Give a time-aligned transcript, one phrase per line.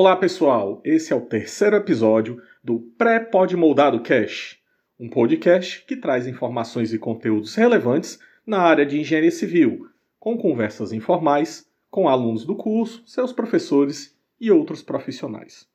[0.00, 4.58] Olá pessoal, esse é o terceiro episódio do Pré-Pod Moldado Cash,
[4.98, 10.90] um podcast que traz informações e conteúdos relevantes na área de engenharia civil, com conversas
[10.90, 15.68] informais com alunos do curso, seus professores e outros profissionais.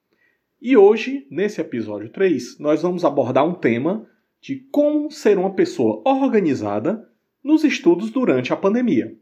[0.59, 4.09] E hoje, nesse episódio 3, nós vamos abordar um tema
[4.41, 7.07] de como ser uma pessoa organizada
[7.43, 9.15] nos estudos durante a pandemia.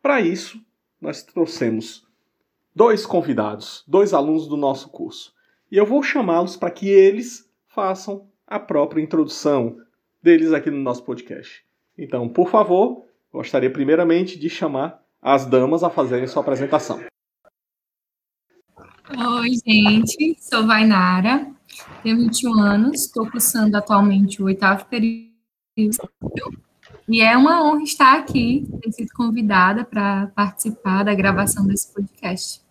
[0.00, 0.64] Para isso,
[1.00, 2.05] nós trouxemos
[2.76, 5.32] dois convidados, dois alunos do nosso curso.
[5.72, 9.78] E eu vou chamá-los para que eles façam a própria introdução
[10.22, 11.64] deles aqui no nosso podcast.
[11.96, 17.02] Então, por favor, gostaria primeiramente de chamar as damas a fazerem sua apresentação.
[19.08, 21.50] Oi, gente, sou Vainara,
[22.02, 25.34] tenho 21 anos, estou cursando atualmente o oitavo período
[27.08, 32.65] e é uma honra estar aqui, ter sido convidada para participar da gravação desse podcast.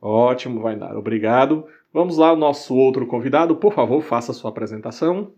[0.00, 1.66] Ótimo, Vainara, obrigado.
[1.92, 5.32] Vamos lá, o nosso outro convidado, por favor, faça a sua apresentação.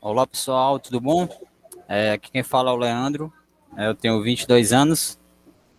[0.00, 1.28] Olá, pessoal, tudo bom?
[1.88, 3.32] É, aqui quem fala é o Leandro,
[3.76, 5.18] é, eu tenho 22 anos,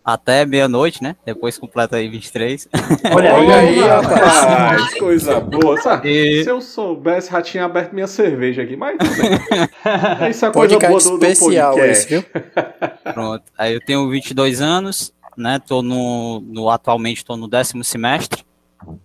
[0.06, 1.16] até meia-noite, né?
[1.26, 2.70] Depois completa aí 23.
[3.12, 5.82] Olha, Olha aí, rapaz, coisa boa.
[5.82, 6.10] Sabe?
[6.10, 6.44] E...
[6.44, 10.30] Se eu soubesse, já tinha aberto minha cerveja aqui, mas tudo bem.
[10.30, 12.14] Isso é coisa boa do, do especial podcast.
[12.14, 13.14] Esse, viu?
[13.14, 13.44] Pronto.
[13.58, 15.60] Aí eu tenho 22 anos, né?
[15.60, 18.44] Tô no, no atualmente estou no décimo semestre,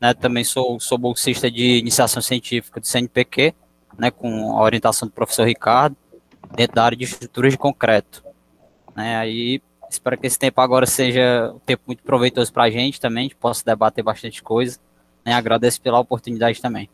[0.01, 0.15] né?
[0.15, 3.55] Também sou sou bolsista de iniciação científica do CNPq,
[3.99, 4.11] né?
[4.11, 5.97] Com a orientação do professor Ricardo,
[6.55, 8.25] dentro da área de estruturas de concreto.
[8.97, 9.17] Né?
[9.17, 13.23] Aí espero que esse tempo agora seja um tempo muito proveitoso para a gente também,
[13.23, 14.79] a gente possa debater bastante coisa.
[15.25, 15.33] Né?
[15.33, 16.89] Agradeço pela oportunidade também.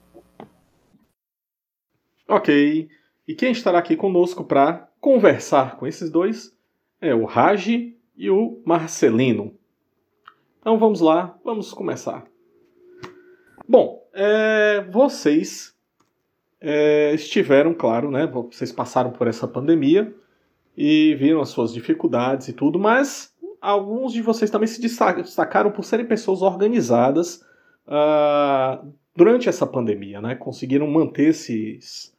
[2.28, 2.88] Ok.
[3.26, 6.56] E quem estará aqui conosco para conversar com esses dois
[7.00, 9.54] é o Raji e o Marcelino.
[10.60, 12.24] Então vamos lá, vamos começar.
[13.68, 15.74] Bom, é, vocês
[16.60, 18.26] é, estiveram, claro, né?
[18.26, 20.14] Vocês passaram por essa pandemia
[20.76, 25.84] e viram as suas dificuldades e tudo, mas alguns de vocês também se destacaram por
[25.84, 27.42] serem pessoas organizadas
[27.86, 30.34] uh, durante essa pandemia, né?
[30.34, 32.14] Conseguiram manter esses,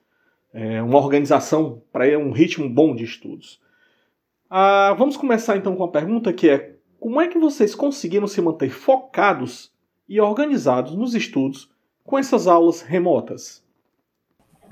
[0.53, 3.62] é, uma organização para um ritmo bom de estudos.
[4.50, 8.41] Uh, vamos começar então com a pergunta que é como é que vocês conseguiram se
[8.41, 9.72] manter focados
[10.08, 11.69] e organizados nos estudos
[12.03, 13.63] com essas aulas remotas?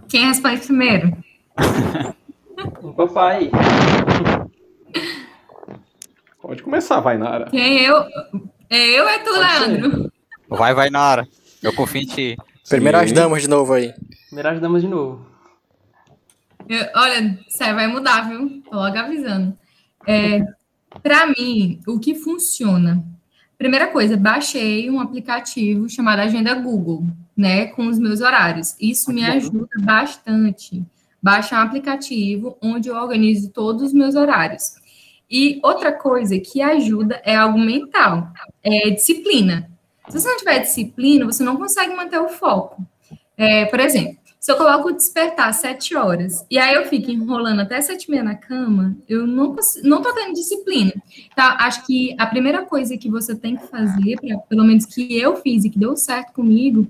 [0.07, 1.11] Quem responde primeiro?
[2.81, 3.51] O papai.
[6.41, 7.49] Pode começar, vai, Nara.
[7.49, 7.97] Quem eu?
[8.69, 10.11] É eu é tu, Leandro?
[10.49, 11.27] Vai, vai, Nara.
[11.61, 12.37] Eu confio em ti.
[12.67, 13.93] Primeiras damas de novo aí.
[14.27, 15.25] Primeiras damas de novo.
[16.67, 18.61] Eu, olha, isso aí vai mudar, viu?
[18.69, 19.55] Tô logo avisando.
[20.07, 20.45] É,
[21.01, 23.03] para mim, o que funciona?
[23.57, 27.05] Primeira coisa, baixei um aplicativo chamado Agenda Google,
[27.35, 28.75] né, com os meus horários.
[28.79, 30.83] Isso me ajuda bastante
[31.21, 34.75] baixar um aplicativo onde eu organizo todos os meus horários.
[35.29, 38.31] E outra coisa que ajuda é algo mental,
[38.63, 39.71] é disciplina.
[40.07, 42.85] Se você não tiver disciplina, você não consegue manter o foco.
[43.35, 47.61] É, por exemplo, se eu coloco despertar às sete horas e aí eu fico enrolando
[47.61, 50.93] até sete e meia na cama, eu não não tô tendo disciplina.
[51.33, 55.17] Então, acho que a primeira coisa que você tem que fazer, pra, pelo menos que
[55.17, 56.85] eu fiz e que deu certo comigo,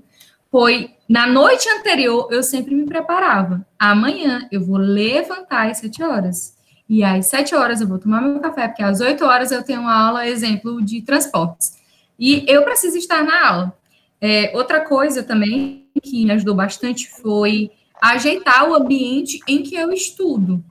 [0.50, 3.66] foi na noite anterior eu sempre me preparava.
[3.78, 6.54] Amanhã eu vou levantar às sete horas.
[6.86, 9.80] E às sete horas eu vou tomar meu café, porque às oito horas eu tenho
[9.80, 11.78] uma aula, exemplo, de transportes.
[12.18, 13.78] E eu preciso estar na aula.
[14.20, 17.70] É, outra coisa também que me ajudou bastante foi
[18.00, 20.62] ajeitar o ambiente em que eu estudo.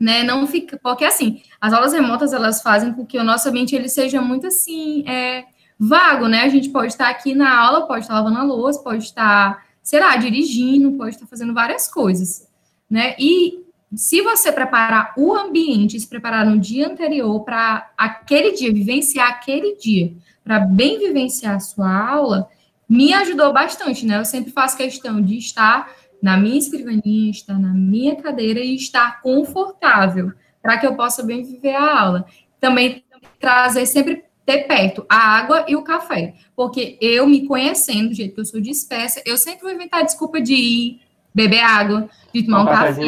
[0.00, 3.76] Né, não fica, porque assim, as aulas remotas elas fazem com que o nosso ambiente
[3.76, 5.44] ele seja muito assim, é,
[5.78, 6.42] vago, né?
[6.42, 10.00] A gente pode estar aqui na aula, pode estar lavando a louça, pode estar, sei
[10.00, 12.48] lá, dirigindo, pode estar fazendo várias coisas,
[12.90, 13.14] né?
[13.18, 13.64] E
[13.94, 19.76] se você preparar o ambiente, se preparar no dia anterior para aquele dia, vivenciar aquele
[19.76, 20.12] dia,
[20.42, 22.48] para bem vivenciar a sua aula,
[22.88, 24.18] me ajudou bastante, né?
[24.18, 25.90] Eu sempre faço questão de estar
[26.22, 30.32] na minha escrivaninha, estar na minha cadeira e estar confortável,
[30.62, 32.26] para que eu possa bem viver a aula.
[32.58, 33.04] Também
[33.38, 36.34] trazer sempre ter perto a água e o café.
[36.54, 40.40] Porque eu, me conhecendo do jeito que eu sou dispersa, eu sempre vou inventar desculpa
[40.40, 41.00] de ir
[41.34, 43.02] beber água, de tomar um, um café.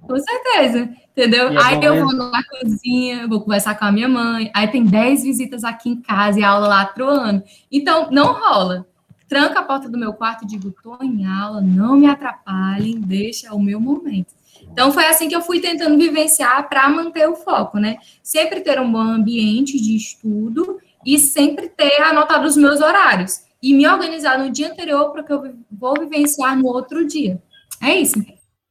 [0.00, 1.48] Com certeza, entendeu?
[1.48, 5.22] É aí eu vou na cozinha, vou conversar com a minha mãe, aí tem 10
[5.22, 7.42] visitas aqui em casa e a aula lá troando.
[7.70, 8.86] Então, não rola.
[9.32, 13.54] Tranco a porta do meu quarto e digo, tô em aula, não me atrapalhem, deixa
[13.54, 14.34] o meu momento.
[14.70, 17.96] Então foi assim que eu fui tentando vivenciar para manter o foco, né?
[18.22, 23.72] Sempre ter um bom ambiente de estudo e sempre ter anotado os meus horários e
[23.72, 27.40] me organizar no dia anterior para que eu vou vivenciar no outro dia.
[27.82, 28.22] É isso.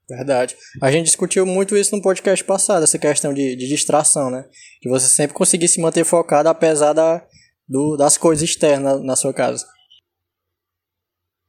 [0.07, 0.55] Verdade.
[0.79, 4.45] A gente discutiu muito isso no podcast passado, essa questão de, de distração, né?
[4.79, 7.25] Que você sempre conseguir se manter focado apesar da,
[7.67, 9.65] do, das coisas externas na, na sua casa.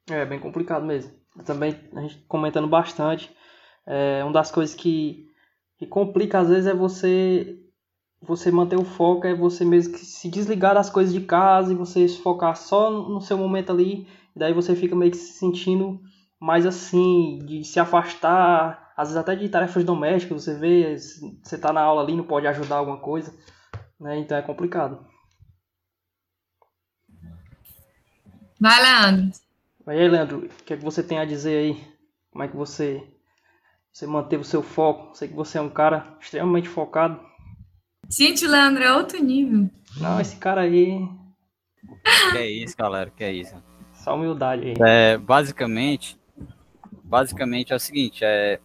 [0.09, 1.13] É bem complicado mesmo.
[1.45, 3.35] Também a gente comentando bastante.
[3.87, 5.29] É, uma das coisas que,
[5.79, 7.59] que complica às vezes é você
[8.25, 11.77] você manter o foco, é você mesmo que se desligar das coisas de casa e
[11.77, 14.07] você se focar só no seu momento ali.
[14.35, 16.01] Daí você fica meio que se sentindo
[16.39, 21.73] mais assim, de se afastar, às vezes até de tarefas domésticas, você vê, você tá
[21.73, 23.35] na aula ali, não pode ajudar alguma coisa,
[23.99, 24.19] né?
[24.19, 25.05] Então é complicado.
[28.61, 29.33] Vai, Leandro.
[29.85, 31.85] Vai aí, Leandro, o que é que você tem a dizer aí?
[32.31, 33.03] Como é que você,
[33.93, 35.17] você manteve o seu foco?
[35.17, 37.21] Sei que você é um cara extremamente focado.
[38.09, 39.69] Gente, o Leandro é outro nível.
[39.97, 41.01] Não, esse cara aí.
[42.31, 43.57] Que é isso, galera, que é isso.
[43.93, 44.75] Só humildade aí.
[44.81, 46.17] É, basicamente,
[47.03, 48.61] basicamente é o seguinte, é,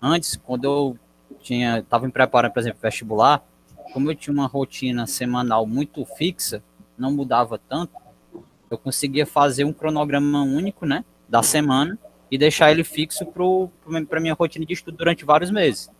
[0.00, 0.98] antes, quando eu
[1.38, 3.44] tinha, estava me preparando, por exemplo, vestibular,
[3.92, 6.62] como eu tinha uma rotina semanal muito fixa,
[6.96, 7.92] não mudava tanto,
[8.72, 11.98] eu conseguia fazer um cronograma único, né, da semana
[12.30, 13.26] e deixar ele fixo
[14.08, 15.90] para minha rotina de estudo durante vários meses.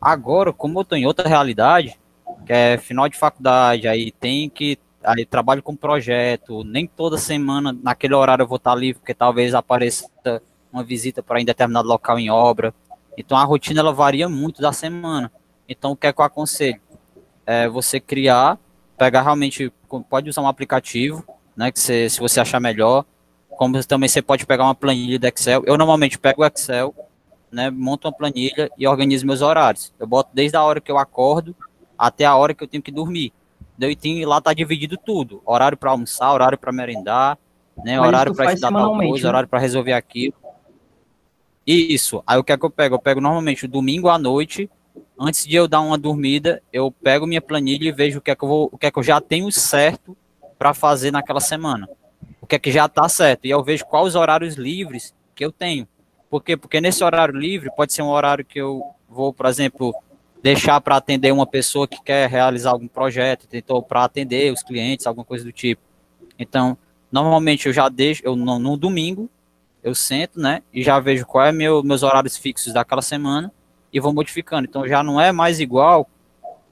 [0.00, 1.98] Agora, como eu estou em outra realidade,
[2.46, 7.76] que é final de faculdade, aí tem que aí trabalho com projeto, nem toda semana
[7.82, 10.08] naquele horário eu vou estar livre, porque talvez apareça
[10.72, 12.72] uma visita para em determinado local em obra.
[13.16, 15.30] Então a rotina ela varia muito da semana.
[15.68, 16.80] Então o que é que eu aconselho?
[17.46, 18.58] É você criar,
[18.96, 19.72] pegar realmente,
[20.08, 21.24] pode usar um aplicativo,
[21.56, 23.04] né, que você, se você achar melhor,
[23.56, 25.62] como também você pode pegar uma planilha do Excel.
[25.66, 26.94] Eu normalmente pego o Excel,
[27.50, 29.92] né, monto uma planilha e organizo meus horários.
[29.98, 31.54] Eu boto desde a hora que eu acordo
[31.96, 33.32] até a hora que eu tenho que dormir.
[33.78, 37.38] Daí tem, lá tá dividido tudo: horário para almoçar, horário para merendar,
[37.84, 39.28] né, Mas horário para estudar tal coisa, né?
[39.28, 40.34] horário para resolver aquilo.
[41.66, 42.22] Isso.
[42.26, 42.96] Aí o que é que eu pego?
[42.96, 44.68] Eu pego normalmente o domingo à noite,
[45.18, 48.34] antes de eu dar uma dormida, eu pego minha planilha e vejo o que é
[48.34, 50.16] que eu vou, o que é que eu já tenho certo
[50.64, 51.86] para fazer naquela semana.
[52.40, 55.44] O que é que já tá certo e eu vejo quais os horários livres que
[55.44, 55.86] eu tenho.
[56.30, 56.56] Por quê?
[56.56, 59.94] Porque nesse horário livre pode ser um horário que eu vou, por exemplo,
[60.42, 65.06] deixar para atender uma pessoa que quer realizar algum projeto, tentou para atender os clientes,
[65.06, 65.82] alguma coisa do tipo.
[66.38, 66.78] Então,
[67.12, 69.28] normalmente eu já deixo, eu no, no domingo
[69.82, 73.52] eu sento, né, e já vejo qual é meu meus horários fixos daquela semana
[73.92, 74.66] e vou modificando.
[74.66, 76.08] Então já não é mais igual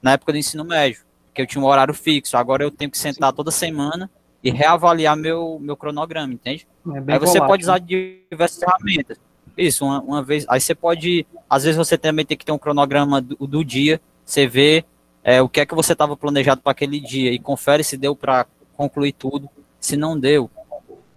[0.01, 2.37] na época do ensino médio, que eu tinha um horário fixo.
[2.37, 4.09] Agora eu tenho que sentar toda semana
[4.43, 6.67] e reavaliar meu meu cronograma, entende?
[6.87, 7.47] É Aí você volátil.
[7.47, 9.17] pode usar diversas ferramentas.
[9.57, 10.45] Isso, uma, uma vez.
[10.49, 11.25] Aí você pode.
[11.49, 14.01] Às vezes você também tem que ter um cronograma do, do dia.
[14.25, 14.83] Você vê
[15.23, 18.15] é, o que é que você estava planejado para aquele dia e confere se deu
[18.15, 19.49] para concluir tudo.
[19.79, 20.49] Se não deu,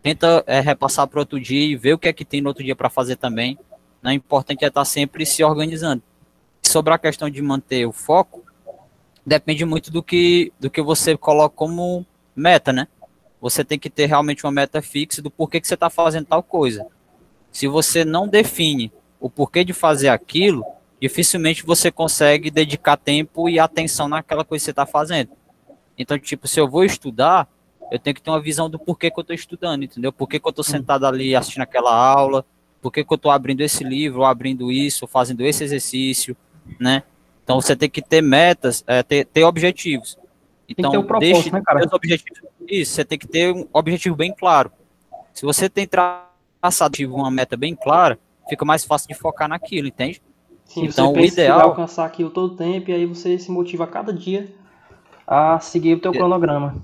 [0.03, 2.63] tenta é, repassar para outro dia e ver o que é que tem no outro
[2.63, 3.59] dia para fazer também.
[4.03, 4.13] Né?
[4.13, 6.03] O importante é estar sempre se organizando.
[6.63, 8.45] Sobre a questão de manter o foco,
[9.27, 12.87] depende muito do que, do que você coloca como meta, né?
[13.41, 16.45] Você tem que ter realmente uma meta fixa do porquê que você está fazendo tal
[16.45, 16.87] coisa.
[17.51, 20.65] Se você não define o porquê de fazer aquilo,
[21.01, 25.31] dificilmente você consegue dedicar tempo e atenção naquela coisa que você está fazendo.
[25.99, 27.49] Então, tipo, se eu vou estudar,
[27.91, 30.13] eu tenho que ter uma visão do porquê que eu estou estudando, entendeu?
[30.13, 32.45] Por que, que eu estou sentado ali assistindo aquela aula,
[32.81, 36.37] por que, que eu estou abrindo esse livro, ou abrindo isso, ou fazendo esse exercício,
[36.79, 37.03] né?
[37.47, 40.19] Então você tem que ter metas, é, ter, ter objetivos.
[40.67, 41.89] que Então, ter um propósito, deixe né, cara?
[41.93, 42.41] objetivos.
[42.69, 44.73] Isso, você tem que ter um objetivo bem claro.
[45.33, 50.21] Se você tem traçado uma meta bem clara, fica mais fácil de focar naquilo, entende?
[50.65, 53.49] Sim, Então, você o que ideal- alcançar aquilo todo o tempo e aí você se
[53.53, 54.53] motiva a cada dia
[55.25, 56.17] a seguir o teu É.
[56.17, 56.83] cronograma.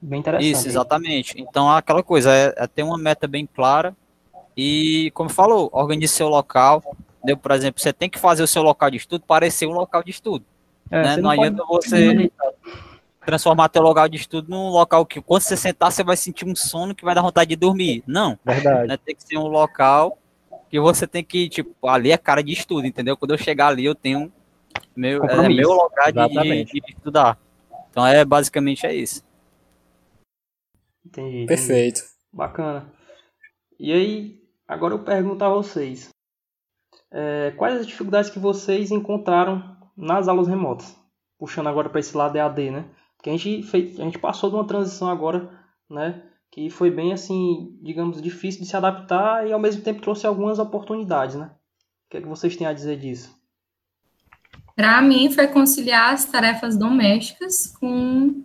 [0.00, 0.50] Bem interessante.
[0.52, 1.34] Isso, exatamente.
[1.36, 3.94] Então, aquela coisa é, é ter uma meta bem clara
[4.56, 6.82] e, como falou, organize seu local.
[7.28, 10.02] Deu, por exemplo, você tem que fazer o seu local de estudo parecer um local
[10.02, 10.46] de estudo.
[10.90, 11.16] É, né?
[11.18, 12.30] Não pode- adianta você
[13.20, 16.56] transformar teu local de estudo num local que, quando você sentar, você vai sentir um
[16.56, 18.02] sono que vai dar vontade de dormir.
[18.06, 18.38] Não.
[18.42, 18.88] Verdade.
[18.88, 18.96] né?
[18.96, 20.16] Tem que ser um local
[20.70, 23.14] que você tem que, tipo, ali é cara de estudo, entendeu?
[23.14, 24.32] Quando eu chegar ali, eu tenho
[24.96, 27.38] meu, é meu lugar de, de, estudar.
[27.90, 29.22] Então, é basicamente é isso.
[31.04, 31.46] Entendi, entendi.
[31.46, 32.00] Perfeito.
[32.32, 32.90] Bacana.
[33.78, 36.08] E aí, agora eu pergunto a vocês.
[37.10, 40.96] É, quais as dificuldades que vocês encontraram nas aulas remotas?
[41.38, 42.84] Puxando agora para esse lado EAD, né?
[43.16, 45.50] Porque a gente, fez, a gente passou de uma transição agora,
[45.90, 46.22] né?
[46.50, 50.58] que foi bem assim, digamos, difícil de se adaptar e ao mesmo tempo trouxe algumas
[50.58, 51.50] oportunidades, né?
[52.06, 53.36] O que é que vocês têm a dizer disso?
[54.74, 58.42] Para mim, foi conciliar as tarefas domésticas com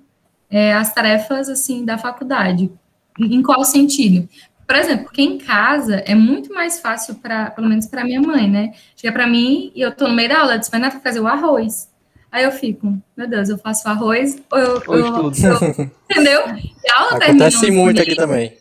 [0.50, 2.72] é, as tarefas, assim, da faculdade.
[3.20, 4.28] Em qual sentido?
[4.66, 8.50] Por exemplo, porque em casa é muito mais fácil, para, pelo menos para minha mãe,
[8.50, 8.74] né?
[8.96, 11.28] Chega para mim e eu tô no meio da aula, ela diz, vai fazer o
[11.28, 11.90] arroz.
[12.32, 14.84] Aí eu fico, meu Deus, eu faço arroz ou eu...
[14.88, 16.42] Ou eu- eu- entendeu?
[16.58, 18.58] E a aula termina Acontece 11 muito aqui h também.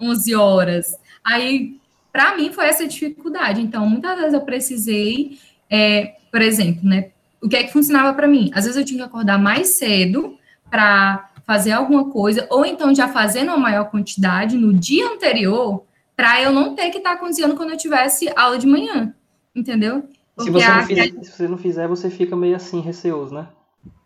[0.00, 0.94] 11 horas.
[1.24, 1.76] Aí,
[2.12, 3.60] para mim, foi essa dificuldade.
[3.62, 5.38] Então, muitas vezes eu precisei,
[5.70, 7.08] é, por exemplo, né?
[7.40, 8.50] O que é que funcionava para mim?
[8.52, 10.36] Às vezes eu tinha que acordar mais cedo
[10.70, 15.82] para fazer alguma coisa, ou então já fazendo uma maior quantidade no dia anterior,
[16.14, 19.14] para eu não ter que estar cozinhando quando eu tivesse aula de manhã,
[19.56, 20.04] entendeu?
[20.38, 23.46] Se você, não a- fizer, se você não fizer, você fica meio assim, receoso, né?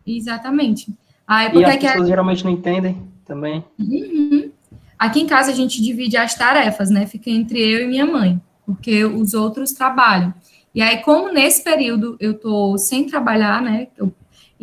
[0.06, 0.94] Exatamente.
[1.26, 3.64] Aí, E porque as é que a- pessoas geralmente não entendem também.
[3.76, 4.49] Uhum.
[4.96, 7.06] Aqui em casa a gente divide as tarefas, né?
[7.06, 10.32] Fica entre eu e minha mãe, porque os outros trabalham.
[10.72, 13.88] E aí, como nesse período eu tô sem trabalhar, né?
[13.99, 14.12] eu-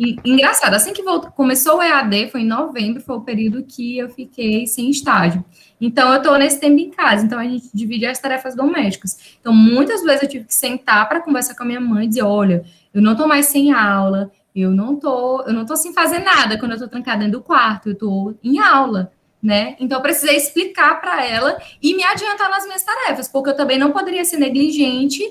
[0.00, 3.98] e- engraçado, assim que voltou- começou o EAD, foi em novembro, foi o período que
[3.98, 5.44] eu fiquei sem estágio.
[5.80, 9.36] Então, eu tô nesse tempo em casa, então a gente divide as tarefas domésticas.
[9.40, 12.22] Então, muitas vezes eu tive que sentar para conversar com a minha mãe e dizer:
[12.22, 12.64] olha,
[12.94, 16.58] eu não tô mais sem aula, eu não tô, eu não tô sem fazer nada
[16.58, 19.74] quando eu tô trancada dentro do quarto, eu tô em aula né?
[19.80, 23.78] Então eu precisei explicar para ela e me adiantar nas minhas tarefas, porque eu também
[23.78, 25.22] não poderia ser negligente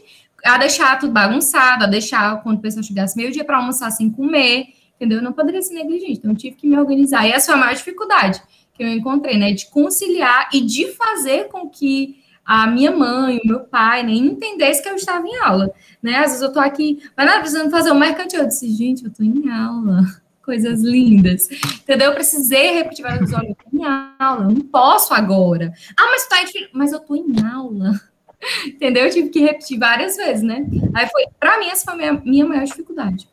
[0.45, 4.67] a deixar tudo bagunçado, a deixar quando o pessoal chegasse meio-dia para almoçar sem comer,
[4.95, 5.19] entendeu?
[5.19, 7.27] Eu não poderia ser negligente, então eu tive que me organizar.
[7.27, 8.41] E essa foi a maior dificuldade
[8.73, 9.51] que eu encontrei, né?
[9.51, 14.81] De conciliar e de fazer com que a minha mãe, o meu pai, né, entendesse
[14.81, 16.15] que eu estava em aula, né?
[16.15, 18.39] Às vezes eu tô aqui, mas não, precisando fazer um mercantil.
[18.39, 20.03] Eu disse, gente, eu tô em aula.
[20.41, 21.47] Coisas lindas.
[21.81, 22.07] Entendeu?
[22.07, 25.71] Eu precisei repetir várias vezes, olha, eu tô em aula, eu não posso agora.
[25.95, 26.37] Ah, mas tá
[26.73, 27.93] mas eu tô em aula.
[28.65, 29.05] Entendeu?
[29.05, 30.65] Eu tive que repetir várias vezes, né?
[30.95, 33.27] Aí foi, pra mim, essa foi a minha, minha maior dificuldade.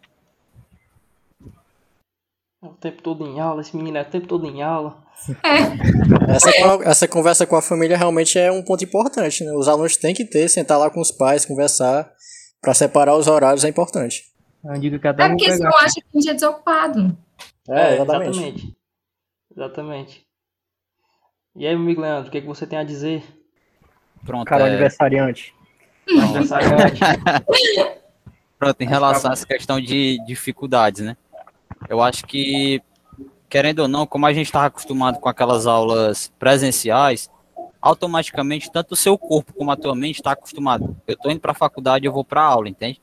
[2.63, 5.05] O tempo todo em aula, esse menino é o tempo todo em aula.
[6.29, 9.53] Essa, con- essa conversa com a família realmente é um ponto importante, né?
[9.53, 12.11] Os alunos têm que ter, sentar lá com os pais, conversar,
[12.61, 14.25] para separar os horários é importante.
[14.65, 17.17] É dica que até É porque senão acha que a gente é desocupado.
[17.69, 18.31] É, exatamente.
[18.31, 18.77] exatamente.
[19.57, 20.27] Exatamente.
[21.55, 23.23] E aí, meu amigo Leandro, o que, é que você tem a dizer?
[24.27, 25.55] Pronto, Cara, é, aniversariante.
[26.11, 27.01] Aniversariante.
[28.59, 31.17] pronto, em relação a essa questão de dificuldades, né?
[31.89, 32.83] Eu acho que,
[33.49, 37.31] querendo ou não, como a gente estava acostumado com aquelas aulas presenciais,
[37.81, 40.97] automaticamente, tanto o seu corpo como a tua mente está acostumado.
[41.07, 43.01] Eu estou indo para a faculdade, eu vou para a aula, entende?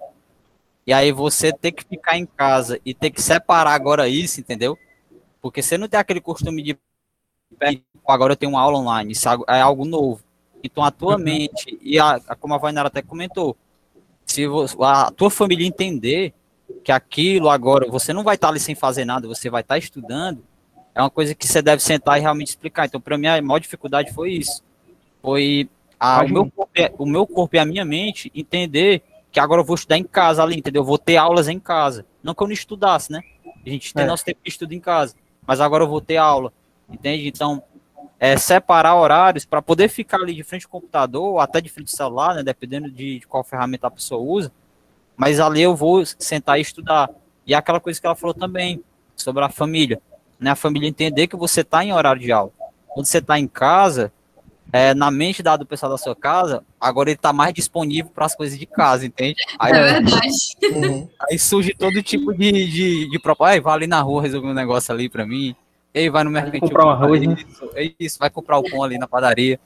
[0.85, 4.77] E aí você ter que ficar em casa e ter que separar agora isso, entendeu?
[5.41, 6.77] Porque você não tem aquele costume de
[8.07, 10.21] agora eu tenho uma aula online, isso é algo novo.
[10.63, 13.55] Então a tua mente e a, a- como a Vainara até comentou,
[14.25, 16.33] se vo- a tua família entender
[16.83, 20.43] que aquilo agora você não vai estar ali sem fazer nada, você vai estar estudando,
[20.95, 22.85] é uma coisa que você deve sentar e realmente explicar.
[22.85, 24.63] Então para mim a maior dificuldade foi isso,
[25.21, 29.39] foi a- o, meu corpo, e- o meu corpo e a minha mente entender que
[29.39, 30.81] agora eu vou estudar em casa ali, entendeu?
[30.81, 33.21] Eu vou ter aulas em casa, não que eu não estudasse, né?
[33.65, 34.07] A gente tem É.
[34.07, 35.15] nosso tempo de estudo em casa,
[35.45, 36.53] mas agora eu vou ter aula,
[36.89, 37.27] entende?
[37.27, 37.63] Então
[38.23, 41.89] é, separar horários para poder ficar ali de frente ao computador, ou até de frente
[41.91, 44.49] ao celular, né, dependendo de, de qual ferramenta a pessoa usa.
[45.17, 47.09] Mas ali eu vou sentar e estudar.
[47.45, 48.81] E é aquela coisa que ela falou também
[49.13, 50.01] sobre a família,
[50.39, 50.51] né?
[50.51, 52.49] A família entender que você está em horário de aula.
[52.87, 54.09] Quando você está em casa,
[54.71, 58.25] é, na mente da do pessoal da sua casa, agora ele está mais disponível para
[58.25, 59.35] as coisas de casa, entende?
[59.59, 60.55] Aí, É verdade.
[60.71, 61.09] Uhum.
[61.29, 63.51] aí surge todo tipo de, de, de proposta.
[63.51, 65.53] Ai, vai ali na rua resolver um negócio ali para mim.
[65.93, 67.35] Ei, vai no mercado comprar um arroz, né?
[67.47, 69.59] isso, é isso, vai comprar o pão ali na padaria.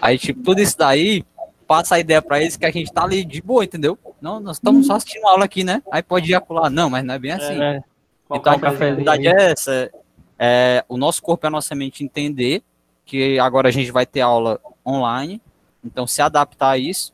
[0.00, 1.24] Aí, tipo, tudo isso daí
[1.66, 3.98] passa a ideia pra eles que a gente tá ali de boa, entendeu?
[4.20, 5.82] Não, nós estamos só assistindo aula aqui, né?
[5.90, 6.70] Aí pode ir acolá.
[6.70, 7.60] Não, mas não é bem assim.
[7.60, 7.84] É, então,
[8.28, 9.90] colocar a dificuldade é essa.
[10.38, 12.62] É, o nosso corpo e a nossa mente entender
[13.04, 15.40] que agora a gente vai ter aula online,
[15.84, 17.12] então se adaptar a isso,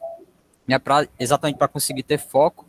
[0.67, 2.67] né, pra, exatamente para conseguir ter foco.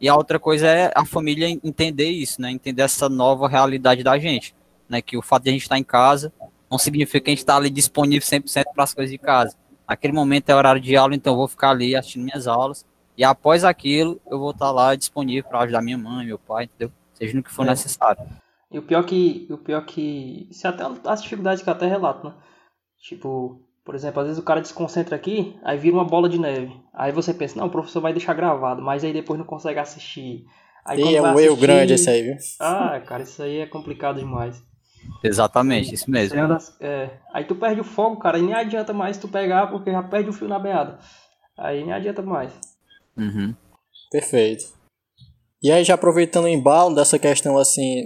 [0.00, 2.50] E a outra coisa é a família entender isso, né?
[2.50, 4.54] Entender essa nova realidade da gente,
[4.90, 5.00] né?
[5.00, 6.32] Que o fato de a gente estar em casa
[6.70, 9.56] não significa que a gente está ali disponível 100% para as coisas de casa.
[9.88, 12.84] Naquele momento é horário de aula, então eu vou ficar ali assistindo minhas aulas.
[13.16, 16.92] E após aquilo, eu vou estar lá disponível para ajudar minha mãe, meu pai, entendeu?
[17.14, 17.70] Seja no que for É.
[17.70, 18.22] necessário.
[18.72, 19.46] E o pior que.
[19.50, 20.46] O pior que.
[20.50, 22.34] Isso é até as dificuldades que eu até relato, né?
[23.02, 26.72] Tipo, por exemplo, às vezes o cara desconcentra aqui, aí vira uma bola de neve.
[26.94, 30.44] Aí você pensa, não, o professor vai deixar gravado, mas aí depois não consegue assistir.
[30.84, 32.36] Aí E é um erro assistir- grande esse aí, viu?
[32.60, 34.62] Ah, cara, isso aí é complicado demais.
[35.22, 36.34] Exatamente, isso mesmo.
[36.34, 39.66] Você anda- é, aí tu perde o fogo, cara, e nem adianta mais tu pegar,
[39.68, 40.98] porque já perde o fio na beada.
[41.58, 42.52] Aí nem adianta mais.
[43.16, 43.54] Uhum.
[44.10, 44.64] Perfeito.
[45.62, 48.02] E aí, já aproveitando o embalo dessa questão assim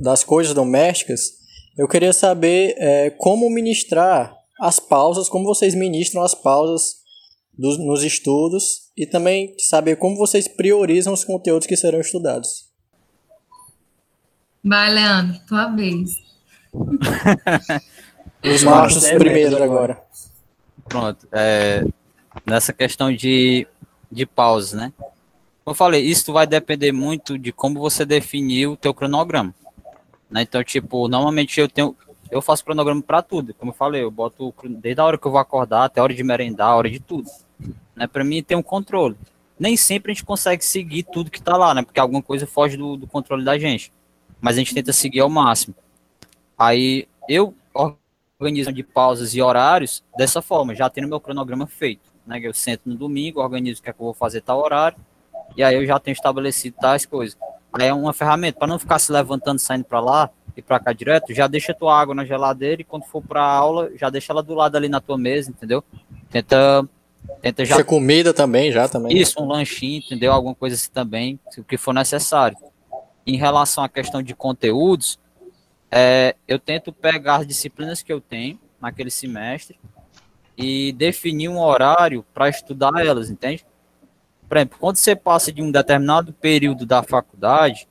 [0.00, 1.20] das coisas domésticas,
[1.76, 7.02] eu queria saber é, como ministrar as pausas, como vocês ministram as pausas
[7.56, 12.72] dos- nos estudos e também saber como vocês priorizam os conteúdos que serão estudados.
[14.64, 16.23] Vai, Leandro, tua vez.
[18.44, 20.02] Os machos é primeiro agora.
[20.88, 21.26] Pronto.
[21.32, 21.84] É,
[22.44, 23.66] nessa questão de,
[24.10, 24.92] de pausas, né?
[25.64, 29.54] Como eu falei, isso vai depender muito de como você definir o teu cronograma.
[30.30, 30.42] Né?
[30.42, 31.96] Então, tipo, normalmente eu tenho.
[32.30, 33.54] Eu faço cronograma para tudo.
[33.54, 36.12] Como eu falei, eu boto desde a hora que eu vou acordar até a hora
[36.12, 37.30] de merendar, a hora de tudo.
[37.94, 38.06] Né?
[38.06, 39.16] Para mim tem um controle.
[39.58, 41.82] Nem sempre a gente consegue seguir tudo que tá lá, né?
[41.82, 43.92] Porque alguma coisa foge do, do controle da gente.
[44.40, 45.74] Mas a gente tenta seguir ao máximo.
[46.58, 47.54] Aí eu
[48.38, 52.12] organizo de pausas e horários dessa forma, já tendo meu cronograma feito.
[52.26, 52.40] Né?
[52.42, 54.98] Eu sento no domingo, organizo o que é que eu vou fazer tal horário,
[55.56, 57.36] e aí eu já tenho estabelecido tais coisas.
[57.72, 60.92] Aí é uma ferramenta, para não ficar se levantando, saindo para lá e para cá
[60.92, 64.42] direto, já deixa tua água na geladeira e quando for para aula, já deixa ela
[64.42, 65.82] do lado ali na tua mesa, entendeu?
[66.30, 66.88] Tenta,
[67.42, 69.16] tenta já Já comida também, já também.
[69.16, 70.32] isso, um lanchinho, entendeu?
[70.32, 72.56] Alguma coisa assim também, o que for necessário.
[73.26, 75.18] Em relação à questão de conteúdos,
[75.96, 79.78] é, eu tento pegar as disciplinas que eu tenho naquele semestre
[80.58, 83.64] e definir um horário para estudar elas, entende?
[84.48, 87.86] Por exemplo, quando você passa de um determinado período da faculdade,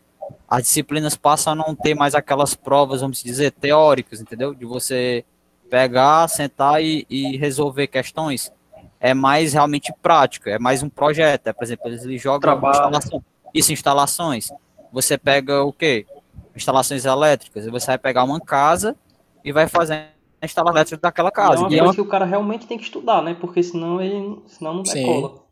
[0.49, 4.53] as disciplinas passam a não ter mais aquelas provas, vamos dizer, teóricas, entendeu?
[4.53, 5.23] De você
[5.69, 8.51] pegar, sentar e, e resolver questões
[8.99, 11.47] é mais realmente prático, é mais um projeto.
[11.47, 14.49] É, por exemplo, eles jogam instalação, isso, instalações.
[14.91, 16.05] Você pega o quê?
[16.55, 17.65] Instalações elétricas.
[17.65, 18.95] Você vai pegar uma casa
[19.43, 20.07] e vai fazer
[20.41, 21.61] a instalação elétrica daquela é casa.
[21.61, 23.33] uma E é coisa uma- que o cara realmente tem que estudar, né?
[23.39, 25.03] Porque senão ele senão não Sim.
[25.05, 25.43] decola.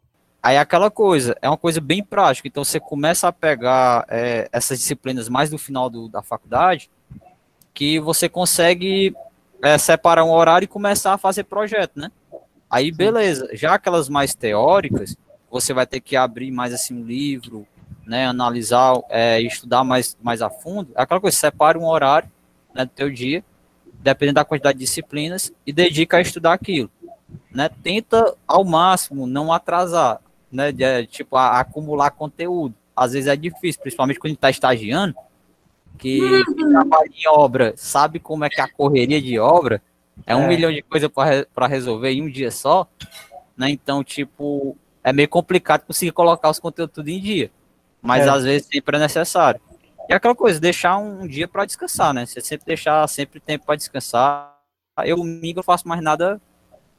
[0.44, 2.48] Aí é aquela coisa, é uma coisa bem prática.
[2.48, 6.90] Então você começa a pegar é, essas disciplinas mais do final do- da faculdade,
[7.74, 9.16] que você consegue
[9.64, 12.12] é, separar um horário e começar a fazer projeto, né?
[12.68, 15.16] Aí beleza, já aquelas mais teóricas,
[15.52, 17.68] você vai ter que abrir mais assim um livro,
[18.06, 18.26] né?
[18.28, 20.92] Analisar, é, estudar mais, mais a fundo.
[20.96, 22.30] É aquela coisa, separa um horário
[22.74, 23.44] né, do teu dia,
[24.00, 26.90] dependendo da quantidade de disciplinas, e dedica a estudar aquilo.
[27.52, 27.70] Né?
[27.84, 30.20] Tenta ao máximo não atrasar,
[30.52, 30.72] né?
[30.72, 32.74] De, é, tipo, a- acumular conteúdo.
[32.96, 35.16] Às vezes é difícil, principalmente quando a gente está estagiando,
[35.98, 39.82] que quem trabalha em obra sabe como é que é a correria de obra,
[40.26, 40.48] é um É.
[40.48, 41.10] milhão de coisas
[41.54, 42.88] para resolver em um dia só,
[43.56, 43.70] né?
[43.70, 47.52] Então, tipo, é meio complicado conseguir colocar os conteúdos tudo em dia.
[48.02, 48.30] Mas É.
[48.30, 49.62] às vezes sempre é necessário.
[50.10, 52.26] E aquela coisa, deixar um dia para descansar, né?
[52.26, 54.52] Você sempre deixar sempre tempo para descansar.
[55.06, 56.42] Eu domingo eu faço mais nada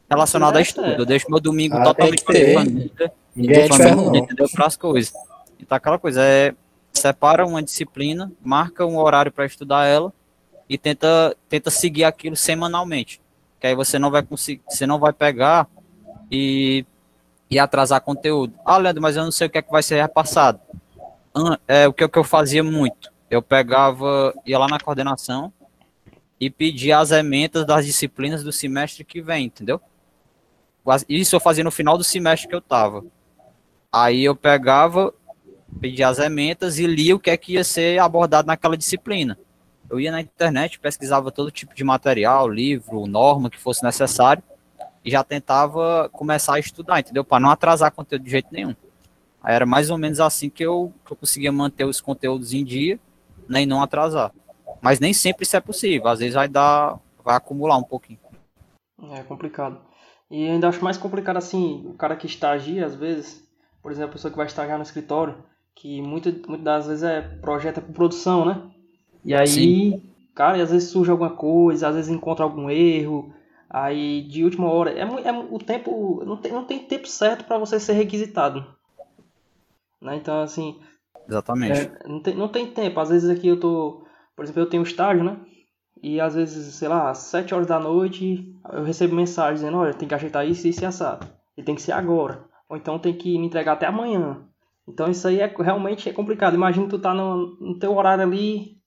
[0.08, 0.86] relacionado a É, estudo.
[0.86, 0.98] é.
[0.98, 4.16] Eu deixo meu domingo Ah, totalmente pra família, é família, não.
[4.16, 4.46] entendeu?
[4.50, 5.12] Para as coisas.
[5.58, 6.54] Então aquela coisa é
[6.92, 10.12] separa uma disciplina, marca um horário para estudar ela
[10.68, 13.20] e tenta tenta seguir aquilo semanalmente.
[13.60, 15.66] Que aí você não vai conseguir, você não vai pegar
[16.30, 16.84] e
[17.50, 18.54] e atrasar conteúdo.
[18.64, 20.58] Ah, Leandro, mas eu não sei o que é que vai ser repassado.
[21.66, 23.10] É, o que, que eu fazia muito?
[23.30, 25.52] Eu pegava, ia lá na coordenação
[26.38, 29.80] e pedia as emendas das disciplinas do semestre que vem, entendeu?
[31.08, 33.04] Isso eu fazia no final do semestre que eu tava.
[33.90, 35.14] Aí eu pegava,
[35.80, 39.38] pedia as emendas e lia o que é que ia ser abordado naquela disciplina.
[39.88, 44.42] Eu ia na internet, pesquisava todo tipo de material, livro, norma que fosse necessário
[45.04, 47.24] e já tentava começar a estudar, entendeu?
[47.24, 48.74] Para não atrasar conteúdo de jeito nenhum.
[49.42, 52.64] Aí era mais ou menos assim que eu, que eu conseguia manter os conteúdos em
[52.64, 52.98] dia,
[53.48, 54.32] né, e não atrasar.
[54.80, 58.20] Mas nem sempre isso é possível, às vezes vai dar, vai acumular um pouquinho.
[59.10, 59.80] É complicado.
[60.30, 63.46] E ainda acho mais complicado assim, o cara que estagia, às vezes,
[63.82, 65.36] por exemplo, a pessoa que vai estagiar no escritório,
[65.74, 68.62] que muitas das vezes é projeto é por produção, né?
[69.24, 70.02] E aí, Sim.
[70.34, 73.32] cara, e às vezes surge alguma coisa, às vezes encontra algum erro,
[73.68, 77.58] aí de última hora, é, é o tempo, não tem, não tem tempo certo para
[77.58, 78.64] você ser requisitado.
[80.02, 80.16] Né?
[80.16, 80.80] Então, assim,
[81.28, 81.80] Exatamente.
[81.80, 82.98] é, não, tem, não tem tempo.
[83.00, 84.04] Às vezes aqui eu tô.
[84.34, 85.38] Por exemplo, eu tenho estágio, né?
[86.02, 89.94] E às vezes, sei lá, às 7 horas da noite eu recebo mensagem dizendo: olha,
[89.94, 91.26] tem que ajeitar isso, isso e assado.
[91.56, 92.44] E tem que ser agora.
[92.68, 94.42] Ou então tem que me entregar até amanhã.
[94.88, 96.54] Então isso aí é realmente é complicado.
[96.54, 98.78] Imagina tu tá no, no teu horário ali,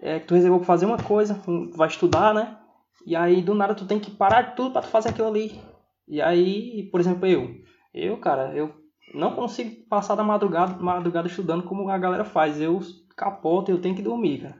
[0.00, 2.56] é, que tu reservou pra fazer uma coisa, um, tu vai estudar, né?
[3.04, 5.60] E aí do nada tu tem que parar tudo pra tu fazer aquilo ali.
[6.08, 7.54] E aí, por exemplo, eu.
[7.92, 8.85] Eu, cara, eu
[9.16, 12.60] não consigo passar da madrugada, madrugada estudando como a galera faz.
[12.60, 12.80] Eu
[13.16, 14.56] capoto, eu tenho que dormir, cara.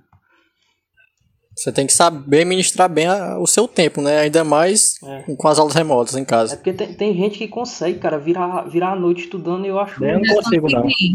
[1.55, 4.19] Você tem que saber ministrar bem a- o seu tempo, né?
[4.19, 5.23] Ainda mais É.
[5.37, 6.57] com as aulas remotas em É casa.
[6.57, 10.05] porque tem, tem gente que consegue, cara, virar, virar a noite estudando e eu acho.
[10.05, 10.83] Eu não consigo, não.
[10.83, 11.15] consegui.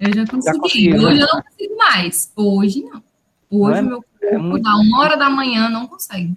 [0.00, 0.58] Eu já consegui.
[0.58, 0.98] consegui, né?
[0.98, 2.32] Hoje eu não consigo mais.
[2.36, 3.02] Hoje não.
[3.50, 3.82] Hoje Não é?
[3.82, 6.34] meu É corpo muito- dá uma hora da manhã não consegue.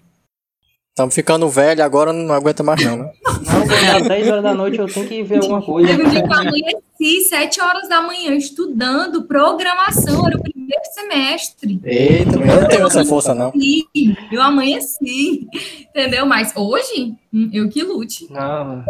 [0.95, 3.11] Estamos ficando velho, agora não aguenta mais não, né?
[3.21, 5.89] Não, dá 10 horas da noite eu tenho que ver alguma coisa.
[5.89, 10.81] Teve um dia que eu amanheci sete horas da manhã estudando programação, era o primeiro
[10.93, 11.81] semestre.
[11.83, 13.51] Eita, eu não tenho essa força não.
[13.51, 13.83] Sim,
[14.31, 15.45] eu amanheci,
[15.89, 16.25] entendeu?
[16.25, 18.31] Mas hoje, hum, eu que lute.
[18.31, 18.85] Não,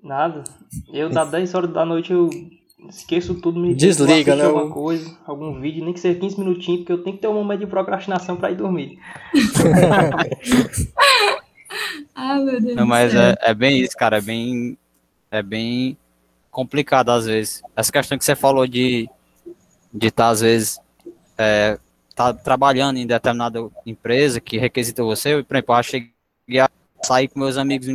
[0.00, 0.44] nada.
[0.92, 2.30] Eu, dá 10 horas da noite, eu
[2.88, 4.44] esqueço tudo, me Desliga, né?
[4.44, 7.34] alguma coisa, algum vídeo, nem que seja 15 minutinhos, porque eu tenho que ter um
[7.34, 8.98] momento de procrastinação pra ir dormir.
[12.14, 13.20] Ai, meu Deus Não, do mas céu.
[13.20, 14.18] é, é bem isso, cara.
[14.18, 14.76] É bem,
[15.30, 15.96] é bem
[16.50, 17.62] complicado às vezes.
[17.76, 19.08] Essa questão que você falou de
[19.94, 20.80] de estar às vezes
[21.36, 21.78] é,
[22.14, 25.34] tá trabalhando em determinada empresa que requisita você.
[25.34, 26.68] Eu, por exemplo, eu cheguei a
[27.02, 27.88] sair com meus amigos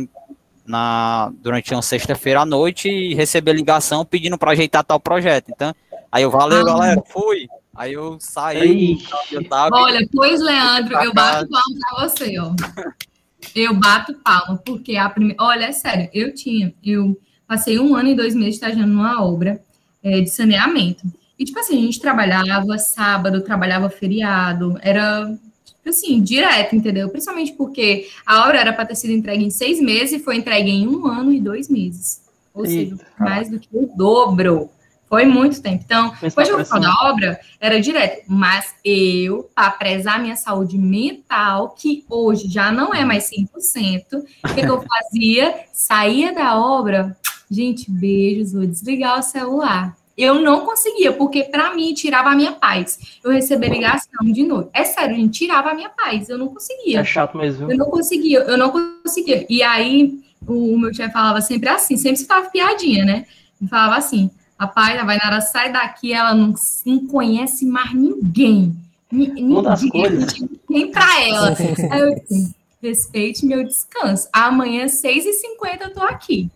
[0.66, 5.50] na durante uma sexta-feira à noite e receber ligação pedindo para ajeitar tal projeto.
[5.50, 5.74] Então,
[6.12, 6.64] aí eu valeu, Ah.
[6.64, 7.48] galera, fui.
[7.74, 8.98] Aí eu saí, Aí,
[9.30, 12.52] eu tava, Olha, pois, Leandro, eu bato palma pra você, ó.
[13.54, 15.42] Eu bato palma, porque a primeira.
[15.42, 16.74] Olha, é sério, eu tinha.
[16.84, 19.60] Eu passei um ano e dois meses estagiando numa obra
[20.02, 21.06] é, de saneamento.
[21.38, 25.26] E, tipo assim, a gente trabalhava sábado, trabalhava feriado, era,
[25.64, 27.08] tipo assim, direto, entendeu?
[27.08, 30.70] Principalmente porque a obra era para ter sido entregue em seis meses e foi entregue
[30.70, 32.22] em um ano e dois meses.
[32.52, 34.68] Ou seja, Eita, mais do que o dobro.
[35.08, 35.82] Foi muito tempo.
[35.84, 36.80] Então, depois de na eu pressão.
[36.80, 38.24] da obra, era direto.
[38.28, 44.04] Mas eu, para prezar minha saúde mental, que hoje já não é mais 100%,
[44.44, 45.54] o que, que eu fazia?
[45.72, 47.16] Saía da obra,
[47.50, 49.96] gente, beijos, vou desligar o celular.
[50.16, 52.98] Eu não conseguia, porque para mim tirava a minha paz.
[53.22, 54.68] Eu receber ligação de novo.
[54.74, 56.28] É sério, gente, tirava a minha paz.
[56.28, 57.00] Eu não conseguia.
[57.00, 57.70] é chato mesmo?
[57.70, 59.46] Eu não conseguia, eu não conseguia.
[59.48, 63.26] E aí, o, o meu chefe falava sempre assim, sempre se falava piadinha, né?
[63.60, 68.76] Ele falava assim, rapaz, a Vainara sai daqui, ela não, não conhece mais ninguém.
[69.10, 71.56] Ninguém, pra ela.
[71.90, 74.28] Aí eu disse, respeite meu descanso.
[74.32, 76.50] Amanhã, 6h50, eu tô aqui.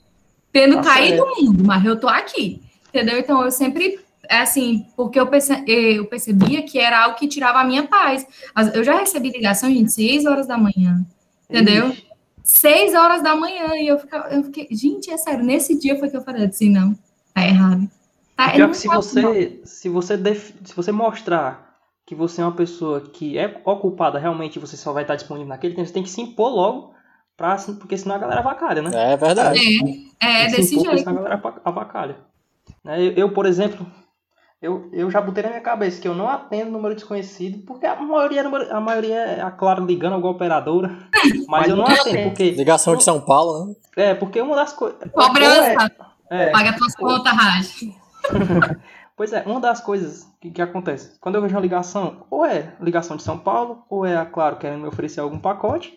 [0.53, 2.61] Tendo Tá caído o mundo, mas eu tô aqui.
[2.89, 3.19] Entendeu?
[3.19, 7.61] Então, eu sempre, é assim, porque eu, perce- eu percebia que era algo que tirava
[7.61, 8.27] a minha paz.
[8.75, 11.05] Eu já recebi ligação, gente, 6 horas da manhã.
[11.49, 11.89] Entendeu?
[11.91, 12.05] Ixi,
[12.43, 13.75] seis horas da manhã.
[13.77, 16.69] E eu, ficava, eu fiquei, gente, é sério, nesse dia foi que eu falei assim,
[16.71, 16.97] não,
[17.35, 17.89] tá errado.
[18.37, 22.45] Tá, Pior não que se você, se você, def- se você mostrar que você é
[22.45, 26.03] uma pessoa que é ocupada realmente, você só vai estar disponível naquele tempo, você tem
[26.03, 26.93] que se impor logo,
[27.37, 29.13] pra, porque senão a galera avacalha, né?
[29.13, 29.61] É verdade.
[30.21, 30.99] É, é desse impor, jeito.
[31.05, 32.17] senão a galera avacalha.
[32.85, 33.87] Né, Eu, eu, por exemplo,
[34.61, 37.97] eu, eu já botei na minha cabeça que eu não atendo número desconhecido, porque a
[37.97, 40.97] maioria, é a maioria é a Claro ligando alguma operadora,
[41.49, 42.51] mas eu não atendo, porque...
[42.51, 43.75] Ligação de São Paulo, né?
[43.97, 44.99] É, porque uma das coisas...
[45.13, 45.91] Cobrança,
[46.35, 47.83] É, paga tuas contas, Raj.
[49.15, 52.75] Pois é, uma das coisas que, que acontece, quando eu vejo uma ligação, ou é
[52.81, 55.93] ligação de São Paulo, ou é, claro, querendo me oferecer algum pacote,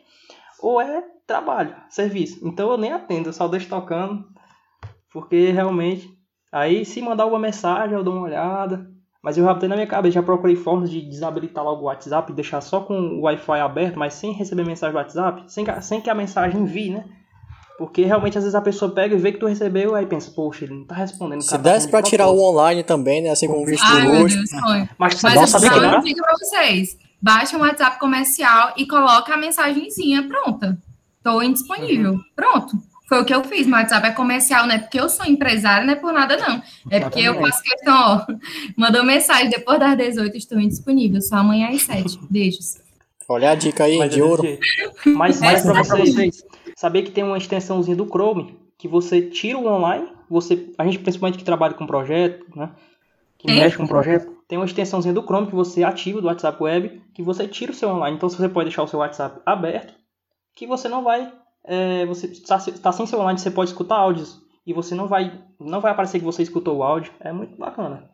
[0.62, 2.46] ou é trabalho, serviço.
[2.46, 4.26] Então eu nem atendo, eu só deixo tocando,
[5.12, 6.10] porque realmente,
[6.52, 8.86] aí se mandar alguma mensagem eu dou uma olhada,
[9.24, 12.32] mas eu já botei na minha cabeça, já procurei formas de desabilitar logo o WhatsApp
[12.32, 15.72] e deixar só com o Wi-Fi aberto, mas sem receber mensagem do WhatsApp, sem que,
[15.72, 17.06] a- sem que a mensagem envie, né?
[17.78, 20.64] Porque realmente às vezes a pessoa pega e vê que tu recebeu, aí pensa, poxa,
[20.64, 21.42] ele não tá respondendo.
[21.42, 23.30] Se cara desse pra tirar o online também, né?
[23.30, 24.38] Assim como o visto Ai, luxo.
[24.38, 24.90] Deus, sonho.
[24.98, 26.98] Mas, Mas nossa, eu dica pra vocês.
[27.22, 30.78] Baixa um WhatsApp comercial e coloca a mensagenzinha pronta.
[31.22, 32.14] Tô indisponível.
[32.14, 32.22] Uhum.
[32.36, 32.78] Pronto.
[33.10, 33.68] Foi o que eu fiz.
[33.68, 36.62] Meu WhatsApp é comercial, não é porque eu sou empresária, não é por nada, não.
[36.90, 38.26] É porque eu faço questão, ó.
[38.78, 41.22] Mandou mensagem depois das 18, estou indisponível.
[41.22, 42.20] Só amanhã às 7.
[42.30, 42.78] Beijos.
[43.28, 44.44] Olha a dica aí, Mas de é ouro.
[45.06, 46.44] Mas, mas Essa pra é vocês,
[46.76, 51.00] sabia que tem uma extensãozinha do Chrome que você tira o online, você, a gente
[51.00, 52.72] principalmente que trabalha com projeto, né?
[53.38, 57.02] Que mexe com projeto, tem uma extensãozinha do Chrome que você ativa do WhatsApp Web,
[57.14, 58.18] que você tira o seu online.
[58.18, 59.94] Então você pode deixar o seu WhatsApp aberto,
[60.54, 61.32] que você não vai,
[61.64, 65.42] é, você está, está sem seu online, você pode escutar áudios e você não vai,
[65.60, 67.14] não vai aparecer que você escutou o áudio.
[67.20, 68.10] É muito bacana.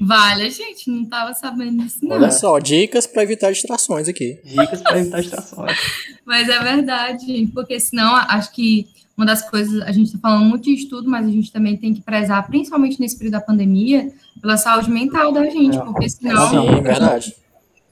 [0.00, 2.16] Vale, gente, não tava sabendo disso, não.
[2.16, 4.40] Olha só, dicas pra evitar distrações aqui.
[4.44, 5.76] Dicas para evitar distrações.
[6.24, 10.64] Mas é verdade, porque senão acho que uma das coisas, a gente está falando muito
[10.64, 14.56] de estudo, mas a gente também tem que prezar, principalmente nesse período da pandemia, pela
[14.56, 15.80] saúde mental da gente, É.
[15.80, 17.34] porque senão Sim, verdade.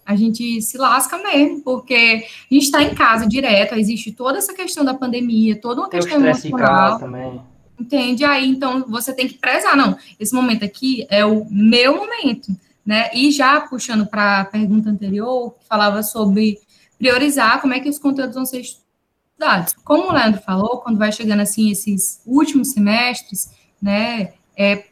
[0.07, 4.55] a gente se lasca mesmo, porque a gente está em casa direto, existe toda essa
[4.55, 6.59] questão da pandemia, toda uma questão emocional.
[6.59, 7.41] casa também.
[7.81, 8.25] Entende?
[8.25, 9.75] Aí, então, você tem que prezar.
[9.75, 13.09] Não, esse momento aqui é o meu momento, né?
[13.15, 16.59] E já puxando para a pergunta anterior, que falava sobre
[16.99, 19.73] priorizar como é que os conteúdos vão ser estudados.
[19.83, 24.85] Como o Leandro falou, quando vai chegando assim esses últimos semestres, né, é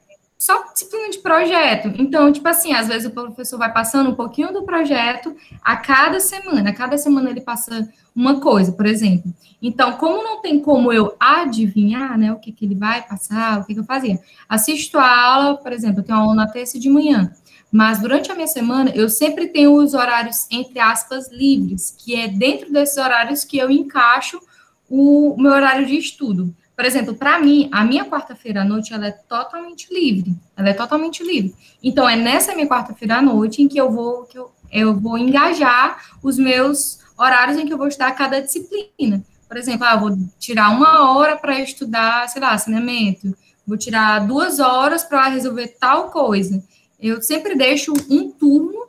[0.48, 0.64] só
[1.10, 1.92] de projeto.
[1.98, 6.20] Então, tipo assim, às vezes o professor vai passando um pouquinho do projeto a cada
[6.20, 6.70] semana.
[6.70, 9.30] A cada semana ele passa uma coisa, por exemplo.
[9.60, 13.64] Então, como não tem como eu adivinhar, né, o que, que ele vai passar, o
[13.66, 14.18] que, que eu fazia?
[14.48, 17.30] Assisto a aula, por exemplo, eu tenho aula na terça de manhã.
[17.70, 22.26] Mas durante a minha semana, eu sempre tenho os horários, entre aspas, livres, que é
[22.26, 24.40] dentro desses horários que eu encaixo
[24.88, 26.54] o meu horário de estudo.
[26.78, 30.36] Por exemplo, para mim, a minha quarta-feira à noite ela é totalmente livre.
[30.56, 31.52] Ela é totalmente livre.
[31.82, 35.18] Então, é nessa minha quarta-feira à noite em que eu vou que eu, eu vou
[35.18, 39.24] engajar os meus horários em que eu vou estudar cada disciplina.
[39.48, 43.36] Por exemplo, ah, vou tirar uma hora para estudar, sei lá, saneamento.
[43.66, 46.62] Vou tirar duas horas para resolver tal coisa.
[47.00, 48.86] Eu sempre deixo um turno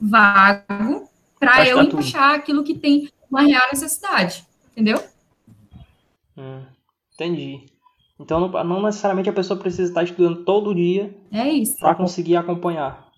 [0.00, 4.46] vago para eu encaixar aquilo que tem uma real necessidade.
[4.70, 5.02] Entendeu?
[6.36, 6.62] Hum,
[7.14, 7.66] entendi.
[8.18, 11.50] Então não, necessariamente a pessoa precisa estar estudando todo dia É
[11.80, 13.08] para conseguir acompanhar.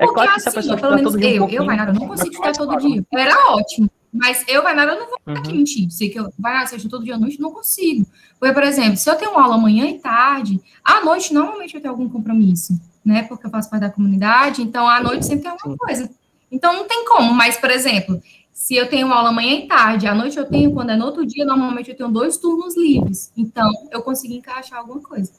[0.00, 1.94] É Porque claro que se a assim, pessoa estudar dia um eu, eu, Vainara, eu
[1.94, 3.04] não consigo estudar todo mais dia.
[3.10, 3.90] Eu era ótimo.
[4.12, 5.56] Mas eu, Vainara, eu não vou aqui Uhum.
[5.56, 5.90] mentir.
[5.90, 8.06] Sei que eu, Vainara, se eu estudo todo dia à noite, não consigo.
[8.38, 11.80] Porque, por exemplo, se eu tenho uma aula amanhã e tarde, à noite, normalmente eu
[11.80, 13.24] tenho algum compromisso, né?
[13.24, 16.08] Porque eu faço parte da comunidade, então à noite sempre tem alguma coisa.
[16.50, 17.34] Então não tem como.
[17.34, 18.22] Mas, por exemplo,
[18.58, 21.24] se eu tenho aula amanhã e tarde, à noite eu tenho, quando é no outro
[21.24, 23.32] dia, normalmente eu tenho dois turnos livres.
[23.36, 25.32] Então, eu consegui encaixar alguma coisa.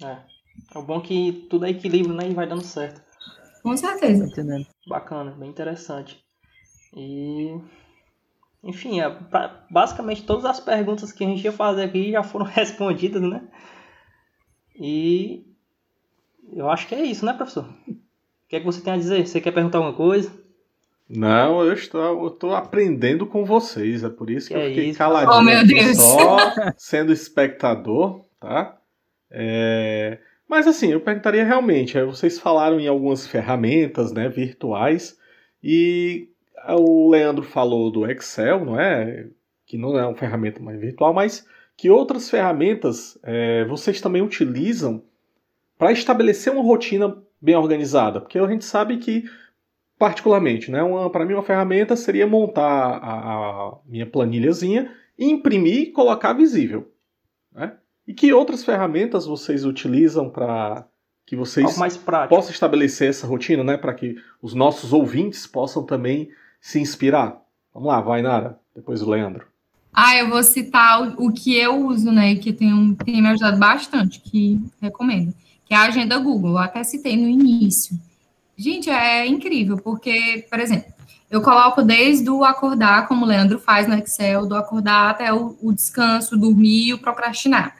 [0.00, 0.16] É.
[0.72, 2.30] É o bom que tudo é equilíbrio, né?
[2.30, 3.02] E vai dando certo.
[3.64, 4.24] Com certeza.
[4.26, 4.64] Entendendo?
[4.86, 6.24] Bacana, bem interessante.
[6.96, 7.58] E.
[8.62, 12.46] Enfim, é, pra- basicamente todas as perguntas que a gente ia fazer aqui já foram
[12.48, 13.42] respondidas, né?
[14.76, 15.44] E.
[16.52, 17.64] Eu acho que é isso, né, professor?
[17.88, 17.94] O
[18.48, 19.26] que é que você tem a dizer?
[19.26, 20.41] Você quer perguntar alguma coisa?
[21.14, 24.84] Não, eu estou, eu estou aprendendo com vocês, é por isso que, Que eu fiquei
[24.88, 24.98] isso?
[24.98, 25.98] caladinho Oh, meu Deus.
[25.98, 26.38] só
[26.76, 28.78] sendo espectador, tá?
[29.30, 35.18] É, Mas assim, eu perguntaria realmente, é, vocês falaram em algumas ferramentas, né, virtuais,
[35.62, 36.28] e
[36.78, 39.26] o Leandro falou do Excel, não é?
[39.66, 41.46] Que não é uma ferramenta mais virtual, mas
[41.76, 45.02] que outras ferramentas é, vocês também utilizam
[45.78, 48.20] para estabelecer uma rotina bem organizada?
[48.20, 49.24] Porque a gente sabe que
[50.02, 50.80] particularmente, né?
[51.12, 53.12] Para mim, uma ferramenta seria montar a,
[53.68, 56.90] a minha planilhazinha, imprimir e colocar visível.
[57.54, 57.74] Né?
[58.04, 60.84] E que outras ferramentas vocês utilizam para
[61.24, 61.78] que vocês
[62.28, 63.76] possam estabelecer essa rotina, né?
[63.76, 67.40] Para que os nossos ouvintes possam também se inspirar.
[67.72, 68.58] Vamos lá, vai, Nara.
[68.74, 69.46] Depois o Leandro.
[69.92, 73.28] Ah, eu vou citar o, o que eu uso, né, que tem, um- tem me
[73.28, 75.32] ajudado bastante, que recomendo,
[75.64, 76.50] que é a agenda Google.
[76.52, 77.96] Eu até citei no início.
[78.62, 80.92] Gente, é incrível, porque, por exemplo,
[81.28, 85.56] eu coloco desde o acordar, como o Leandro faz no Excel, do acordar até o,
[85.60, 87.74] o descanso, dormir e o procrastinar.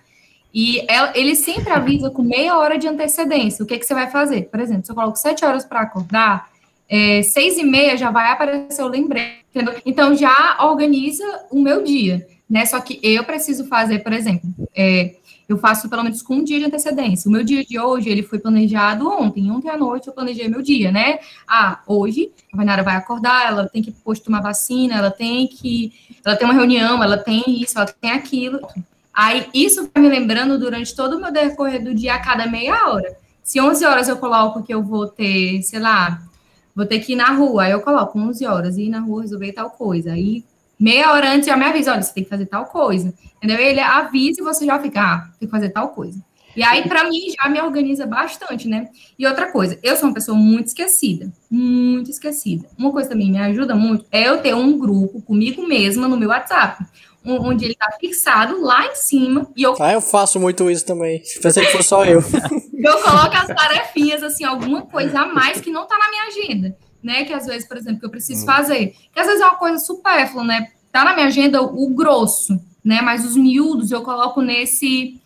[0.52, 4.10] E ela- ele sempre avisa com meia hora de antecedência o que, que você vai
[4.10, 4.48] fazer.
[4.50, 6.50] Por exemplo, se eu coloco sete horas para acordar,
[6.88, 9.44] é, seis e meia já vai aparecer o lembrete?
[9.86, 12.66] Então já organiza o meu dia, né?
[12.66, 15.14] Só que eu preciso fazer, por exemplo, é,
[15.52, 17.28] eu faço pelo menos com um dia de antecedência.
[17.28, 19.50] O meu dia de hoje, ele foi planejado ontem.
[19.50, 21.18] Ontem à noite eu planejei meu dia, né?
[21.46, 25.92] Ah, hoje a Vainara vai acordar, ela tem que depois tomar vacina, ela tem que.
[26.24, 28.60] Ela tem uma reunião, ela tem isso, ela tem aquilo.
[29.12, 32.88] Aí isso vai me lembrando durante todo o meu decorrer do dia, a cada meia
[32.88, 33.14] hora.
[33.42, 36.22] Se 11 horas eu coloco que eu vou ter, sei lá,
[36.74, 39.52] vou ter que ir na rua, aí eu coloco 11 horas, ir na rua resolver
[39.52, 40.12] tal coisa.
[40.12, 40.44] Aí
[40.78, 43.12] meia hora antes já me avisa, olha, você tem que fazer tal coisa.
[43.42, 43.58] Entendeu?
[43.58, 46.22] Ele avisa e você já fica, ah, tem que fazer tal coisa.
[46.54, 48.88] E aí, para mim, já me organiza bastante, né?
[49.18, 52.68] E outra coisa, eu sou uma pessoa muito esquecida, muito esquecida.
[52.78, 56.28] Uma coisa também me ajuda muito é eu ter um grupo comigo mesma no meu
[56.28, 56.84] WhatsApp,
[57.24, 61.22] onde ele tá fixado lá em cima e eu Ah, eu faço muito isso também.
[61.40, 62.20] Pensei que fosse só eu.
[62.22, 66.76] eu coloco as tarefinhas, assim, alguma coisa a mais que não tá na minha agenda,
[67.02, 67.24] né?
[67.24, 68.94] Que às vezes, por exemplo, que eu preciso fazer.
[69.12, 70.68] Que às vezes é uma coisa supérflua, né?
[70.92, 73.00] Tá na minha agenda o grosso, né?
[73.00, 75.20] Mas os miúdos eu coloco nesse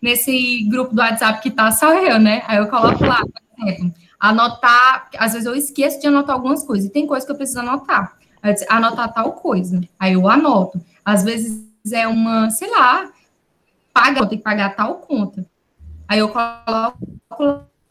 [0.00, 2.42] nesse grupo do WhatsApp que tá só eu, né?
[2.46, 6.86] Aí eu coloco lá, por exemplo, anotar, às vezes eu esqueço de anotar algumas coisas,
[6.86, 8.16] e tem coisa que eu preciso anotar.
[8.42, 9.80] Disse, anotar tal coisa.
[9.98, 10.80] Aí eu anoto.
[11.04, 13.10] Às vezes é uma, sei lá,
[13.92, 15.44] paga, tenho que pagar tal conta.
[16.08, 16.98] Aí eu coloco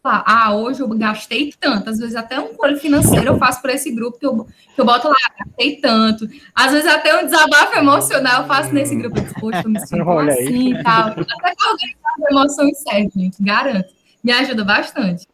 [0.03, 1.89] lá, ah, hoje eu gastei tanto.
[1.89, 4.85] Às vezes até um controle financeiro eu faço por esse grupo que eu, que eu
[4.85, 6.27] boto lá, gastei tanto.
[6.55, 9.19] Às vezes até um desabafo emocional eu faço nesse grupo.
[9.19, 10.43] Digo, Poxa, eu me sinto Olha aí.
[10.43, 11.07] assim e tal.
[11.09, 11.23] Até
[11.55, 13.89] que organizar as emoções serve, gente, garanto.
[14.23, 15.27] Me ajuda bastante.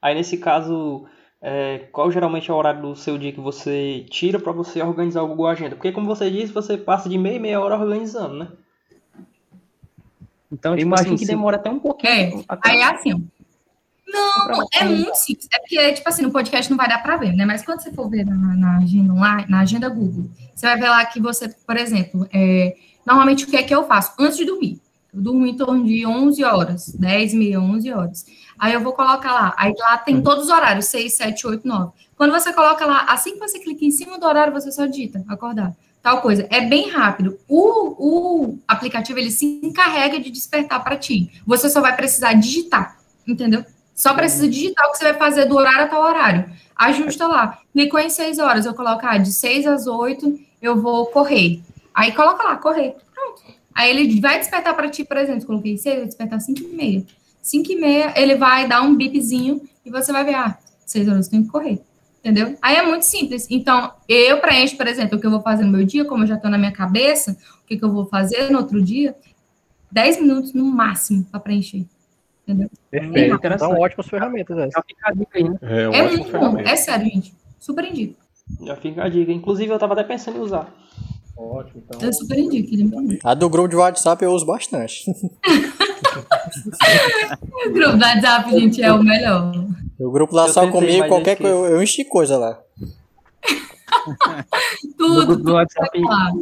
[0.00, 1.04] Aí nesse caso,
[1.40, 5.22] é, qual geralmente é o horário do seu dia que você tira para você organizar
[5.22, 5.76] o Google Agenda?
[5.76, 8.48] Porque como você disse, você passa de meia e meia hora organizando, né?
[10.50, 12.12] Então, tipo imagino assim, que demora até um pouquinho.
[12.12, 13.41] É, até- aí é assim, ó.
[14.12, 15.48] Não, é muito simples.
[15.52, 17.44] É porque, tipo assim, no podcast não vai dar pra ver, né?
[17.44, 20.88] Mas quando você for ver na, na agenda online, na agenda Google, você vai ver
[20.88, 24.12] lá que você, por exemplo, é, normalmente o que é que eu faço?
[24.18, 24.80] Antes de dormir.
[25.12, 28.26] Eu durmo em torno de 11 horas, 10, meia, 11 horas.
[28.58, 29.54] Aí eu vou colocar lá.
[29.58, 31.92] Aí lá tem todos os horários, 6, 7, 8, 9.
[32.16, 35.24] Quando você coloca lá, assim que você clica em cima do horário, você só digita,
[35.28, 35.74] acordar.
[36.02, 36.46] Tal coisa.
[36.50, 37.38] É bem rápido.
[37.48, 41.30] O, o aplicativo, ele se encarrega de despertar para ti.
[41.46, 42.96] Você só vai precisar digitar,
[43.26, 43.64] entendeu?
[43.94, 46.50] Só precisa digitar o que você vai fazer do horário até o horário.
[46.74, 47.58] Ajusta lá.
[47.72, 51.60] Clicou em 6 horas, eu coloco, ah, de 6 às 8 eu vou correr.
[51.94, 52.96] Aí coloca lá, correr.
[53.14, 53.42] Pronto.
[53.74, 57.06] Aí ele vai despertar para ti, por exemplo, coloquei 6, vai despertar 5 e meia.
[57.40, 61.26] 5 e meia, ele vai dar um bipzinho e você vai ver, ah, 6 horas
[61.26, 61.80] eu tenho que correr.
[62.20, 62.56] Entendeu?
[62.62, 63.48] Aí é muito simples.
[63.50, 66.28] Então, eu preencho, por exemplo, o que eu vou fazer no meu dia, como eu
[66.28, 69.16] já estou na minha cabeça, o que, que eu vou fazer no outro dia,
[69.90, 71.84] 10 minutos no máximo para preencher.
[72.46, 72.70] Entendeu?
[72.90, 73.34] Perfeito.
[73.36, 73.70] interessante.
[73.70, 74.72] São ótimas ferramentas essas.
[74.72, 75.58] Já fica a dica aí, né?
[75.62, 76.30] É, uma É muito bom.
[76.30, 76.70] ferramenta.
[76.70, 77.34] É sério, gente.
[77.58, 78.20] Super indico.
[78.64, 79.30] Já fica a dica.
[79.32, 80.72] Inclusive, eu tava até pensando em usar.
[81.36, 82.00] Ótimo, então.
[82.00, 82.74] Eu super indico.
[82.74, 83.18] Ele é.
[83.24, 85.04] A do grupo de WhatsApp eu uso bastante.
[87.66, 89.52] O grupo do WhatsApp, gente, é o melhor.
[89.98, 92.60] O grupo lá Eu só comigo, qualquer eu coisa, eu, eu enchi coisa lá.
[94.06, 96.32] No Tudo, grupo do WhatsApp, lá.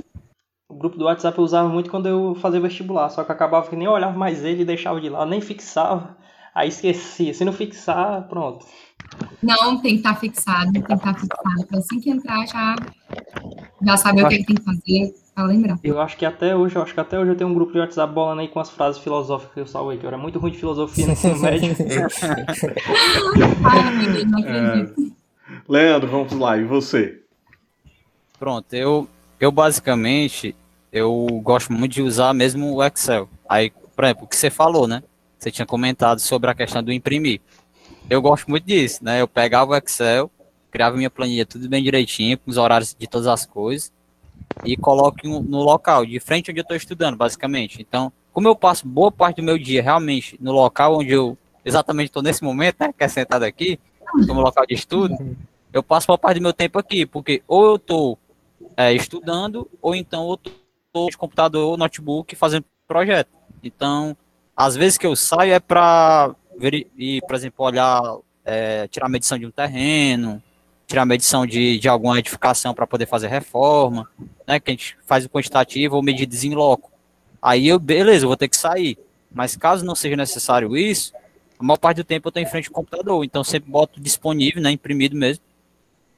[0.70, 3.74] O grupo do WhatsApp eu usava muito quando eu fazia vestibular, só que acabava que
[3.74, 6.16] nem eu olhava mais ele e deixava de lado, nem fixava.
[6.54, 7.34] Aí esquecia.
[7.34, 8.66] Se não fixar, pronto.
[9.42, 11.66] Não, tem que estar fixado, tem que estar fixado.
[11.66, 12.76] Pra assim que entrar, já,
[13.82, 15.78] já saber o que, que tem que fazer pra lembrar.
[15.82, 17.78] Eu acho que até hoje, eu acho que até hoje eu tenho um grupo de
[17.78, 20.52] WhatsApp bolando aí com as frases filosóficas que eu salvei, que eu era muito ruim
[20.52, 21.74] de filosofia no ensino médio.
[23.64, 25.16] Ai, não acredito.
[25.68, 26.58] Leandro, vamos lá.
[26.58, 27.22] E você?
[28.38, 30.54] Pronto, eu, eu basicamente,
[30.92, 33.28] eu gosto muito de usar mesmo o Excel.
[33.48, 35.02] Aí, por exemplo, o que você falou, né?
[35.38, 37.40] Você tinha comentado sobre a questão do imprimir.
[38.08, 39.20] Eu gosto muito disso, né?
[39.20, 40.30] Eu pegava o Excel,
[40.70, 43.92] criava minha planilha tudo bem direitinho, com os horários de todas as coisas,
[44.64, 47.80] e coloco no local, de frente onde eu estou estudando, basicamente.
[47.80, 52.08] Então, como eu passo boa parte do meu dia realmente no local onde eu exatamente
[52.08, 52.92] estou nesse momento, né?
[52.96, 53.78] Que é sentado aqui,
[54.26, 55.16] como local de estudo,
[55.72, 58.18] eu passo boa parte do meu tempo aqui, porque ou eu estou
[58.76, 60.52] é, estudando, ou então eu estou
[61.10, 63.30] de computador notebook fazendo projeto.
[63.62, 64.16] Então,
[64.56, 66.34] às vezes que eu saio é para,
[67.26, 68.02] por exemplo, olhar,
[68.44, 70.42] é, tirar medição de um terreno,
[70.86, 74.08] tirar medição de, de alguma edificação para poder fazer reforma,
[74.46, 76.90] né, que a gente faz o quantitativo ou medidas em loco.
[77.40, 78.98] Aí eu, beleza, eu vou ter que sair.
[79.32, 81.12] Mas caso não seja necessário isso,
[81.56, 84.60] a maior parte do tempo eu estou em frente ao computador, então sempre boto disponível,
[84.60, 85.44] né, imprimido mesmo,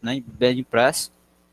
[0.01, 1.13] né, bem impresso,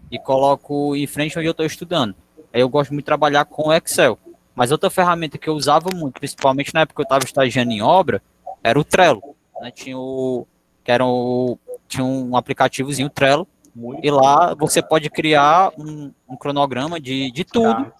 [0.10, 2.15] e coloco em frente onde eu estou estudando.
[2.53, 4.17] Aí eu gosto muito de trabalhar com Excel.
[4.55, 7.81] Mas outra ferramenta que eu usava muito, principalmente na época que eu estava estagiando em
[7.81, 8.21] obra,
[8.63, 9.21] era o Trello.
[9.62, 9.71] Né?
[9.71, 10.45] Tinha o
[10.83, 11.57] que era o,
[11.88, 17.43] tinha um aplicativozinho Trello Muito e lá você pode criar um, um cronograma de, de
[17.43, 17.91] tudo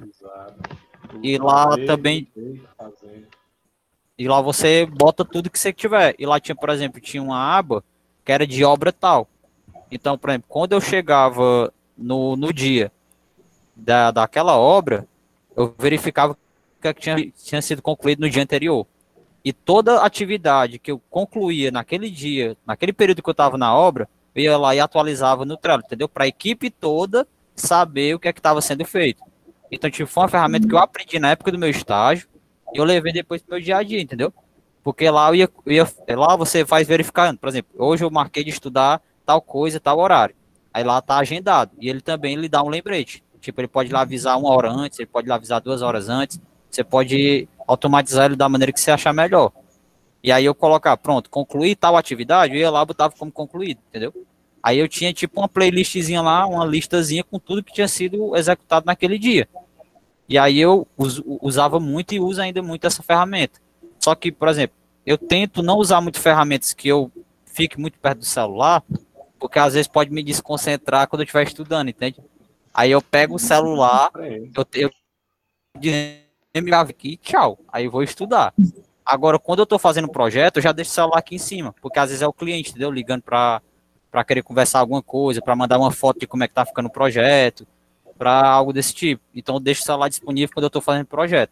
[0.00, 0.78] Exato.
[1.22, 2.28] E lá também-
[4.16, 6.14] e lá você bota tudo que você tiver.
[6.18, 7.84] E lá tinha, por exemplo, tinha uma aba
[8.24, 9.28] que era de obra tal.
[9.90, 12.90] Então, por exemplo, quando eu chegava no, no dia
[13.78, 15.06] da, daquela obra,
[15.56, 16.36] eu verificava
[16.80, 18.86] que tinha, tinha sido concluído no dia anterior.
[19.44, 24.08] E toda atividade que eu concluía naquele dia, naquele período que eu estava na obra,
[24.34, 26.08] eu ia lá e atualizava no Trello, entendeu?
[26.08, 29.22] Para a equipe toda saber o que é que estava sendo feito.
[29.70, 32.28] Então, tipo, foi uma ferramenta que eu aprendi na época do meu estágio
[32.72, 34.32] e eu levei depois pro meu dia a dia, entendeu?
[34.82, 38.44] Porque lá eu ia, eu ia lá você faz verificando, por exemplo, hoje eu marquei
[38.44, 40.34] de estudar tal coisa, tal horário.
[40.72, 41.72] Aí lá tá agendado.
[41.80, 43.22] E ele também lhe dá um lembrete.
[43.38, 46.40] Tipo, ele pode lá avisar uma hora antes, ele pode lá avisar duas horas antes.
[46.70, 49.52] Você pode automatizar ele da maneira que você achar melhor.
[50.22, 54.12] E aí eu colocar, pronto, concluir tal atividade, eu ia lá botava como concluído, entendeu?
[54.62, 58.84] Aí eu tinha tipo uma playlistzinha lá, uma listazinha com tudo que tinha sido executado
[58.84, 59.48] naquele dia.
[60.28, 63.60] E aí eu us- usava muito e uso ainda muito essa ferramenta.
[64.00, 64.76] Só que, por exemplo,
[65.06, 67.10] eu tento não usar muito ferramentas que eu
[67.46, 68.82] fique muito perto do celular,
[69.38, 72.20] porque às vezes pode me desconcentrar quando eu estiver estudando, entende?
[72.78, 74.90] Aí eu pego o celular, É, eu, eu
[76.54, 77.58] desligava aqui, tchau.
[77.72, 78.54] Aí eu vou estudar.
[79.04, 81.98] Agora, quando eu tô fazendo projeto, eu já deixo o celular aqui em cima, porque
[81.98, 82.92] às vezes é o cliente, entendeu?
[82.92, 83.60] Ligando para
[84.12, 86.86] para querer conversar alguma coisa, para mandar uma foto de como é que tá ficando
[86.86, 87.66] o projeto,
[88.16, 89.22] para algo desse tipo.
[89.34, 91.50] Então eu deixo o celular disponível quando eu tô fazendo projeto.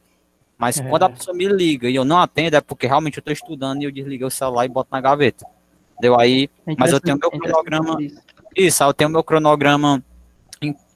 [0.56, 0.88] Mas É.
[0.88, 3.82] quando a pessoa me liga e eu não atendo, é porque realmente eu tô estudando
[3.82, 5.44] e eu desliguei o celular e boto na gaveta.
[6.00, 7.98] Deu aí, É mas eu tenho meu é cronograma.
[8.56, 8.82] isso.
[8.84, 10.02] Eu tenho meu cronograma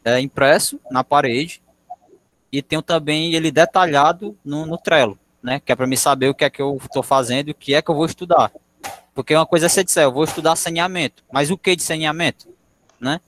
[0.05, 1.63] é, impresso na parede
[2.53, 5.61] e tenho também ele detalhado no, no Trello, né?
[5.61, 7.83] Que é para me saber o que é que eu estou fazendo o que é
[7.83, 8.51] que eu vou estudar.
[9.15, 12.49] Porque uma coisa é você disser, eu vou estudar saneamento, mas o que de saneamento,
[12.99, 13.21] né?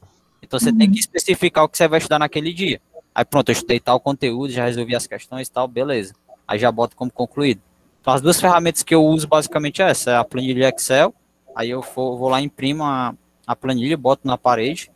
[0.43, 2.81] Então você tem que especificar o que você vai estudar naquele dia.
[3.14, 6.14] Aí pronto, eu estudei tal conteúdo, já resolvi as questões e tal, beleza.
[6.47, 7.61] Aí já boto como concluído.
[8.01, 11.14] Então as duas ferramentas que eu uso basicamente é essa, é a planilha Excel,
[11.55, 13.14] aí eu for- vou lá imprimo a,
[13.47, 14.91] a planilha, boto na parede,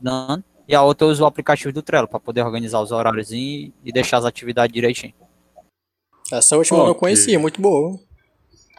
[0.00, 3.30] dando, e a outra eu uso o aplicativo do Trello para poder organizar os horários
[3.30, 5.14] e, e deixar as atividades direitinho.
[6.32, 7.00] Essa última eu não Ok.
[7.00, 7.98] conhecia, muito boa.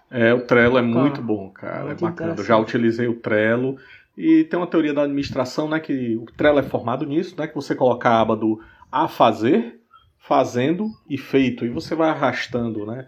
[0.09, 1.85] É, o Trello é muito bom, cara.
[1.85, 2.35] Muito é bacana.
[2.37, 3.77] Eu já utilizei o Trello.
[4.17, 5.79] E tem uma teoria da administração, né?
[5.79, 7.47] Que o Trello é formado nisso, né?
[7.47, 8.59] Que você coloca a aba do
[8.91, 9.79] a fazer,
[10.17, 11.65] fazendo e feito.
[11.65, 13.05] E você vai arrastando, né?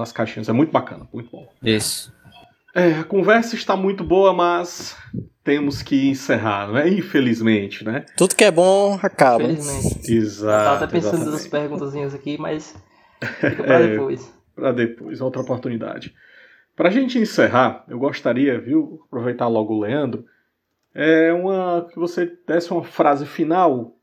[0.00, 0.48] As caixinhas.
[0.48, 1.46] É muito bacana, muito bom.
[1.62, 2.12] Isso.
[2.74, 4.96] É, a conversa está muito boa, mas
[5.42, 6.88] temos que encerrar, não é?
[6.88, 8.04] Infelizmente, né?
[8.16, 9.42] Tudo que é bom acaba.
[9.44, 10.12] Infelizmente.
[10.12, 10.60] Exato.
[10.60, 11.32] Eu tava até pensando exatamente.
[11.32, 12.74] nas perguntazinhas aqui, mas
[13.40, 13.88] fica pra É.
[13.88, 14.34] depois.
[14.54, 16.14] para depois, outra oportunidade.
[16.76, 20.24] Para a gente encerrar, eu gostaria, viu, aproveitar logo o Leandro,
[20.94, 23.96] é uma que você desse uma frase final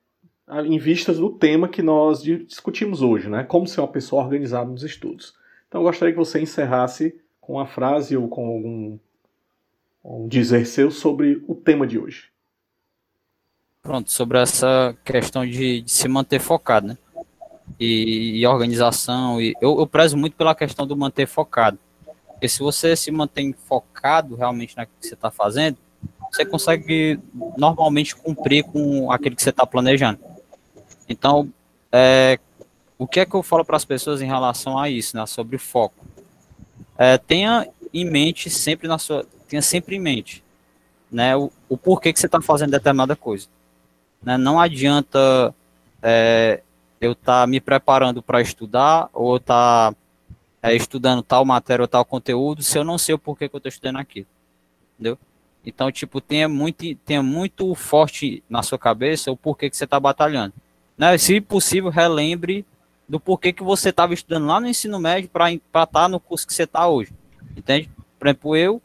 [0.65, 3.43] em vistas do tema que nós di- discutimos hoje, né?
[3.43, 5.33] Como ser uma pessoa organizada nos estudos.
[5.67, 7.15] Então, eu gostaria que você encerrasse
[7.45, 8.97] com uma frase ou com algum
[10.03, 12.29] um dizer seu sobre o tema de hoje.
[13.81, 16.97] Pronto, sobre essa questão de, de se manter focado, né?
[17.79, 19.39] E, e organização.
[19.39, 21.77] E eu, eu prezo muito pela questão do manter focado.
[22.27, 25.77] Porque se você se mantém focado realmente naquilo que você está fazendo,
[26.31, 27.19] você consegue
[27.57, 30.19] normalmente cumprir com aquilo que você está planejando.
[31.07, 31.51] Então,
[31.91, 32.39] é,
[32.97, 35.25] o que é que eu falo para as pessoas em relação a isso, né?
[35.25, 36.05] Sobre foco.
[36.97, 40.43] É, tenha em mente sempre na sua, tenha sempre em mente,
[41.11, 41.35] né?
[41.35, 43.47] O, o porquê que você está fazendo determinada coisa.
[44.21, 44.37] Né?
[44.37, 45.53] Não adianta
[46.01, 46.61] é,
[46.99, 49.93] eu estar me preparando para estudar ou estar
[50.63, 53.69] estudando tal matéria ou tal conteúdo se eu não sei o porquê que eu estou
[53.69, 54.27] estudando aquilo.
[54.93, 55.17] Entendeu?
[55.65, 59.99] Então, tipo, tenha muito, tenha muito forte na sua cabeça o porquê que você está
[59.99, 60.53] batalhando.
[60.97, 61.17] Né?
[61.17, 62.65] Se possível, relembre
[63.07, 66.53] do porquê que você estava estudando lá no ensino médio para estar no curso que
[66.53, 67.13] você está hoje.
[67.55, 67.89] Entende?
[68.17, 68.81] Por exemplo, eu,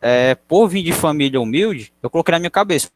[0.00, 2.90] é, por vir de família humilde, eu coloquei na minha cabeça.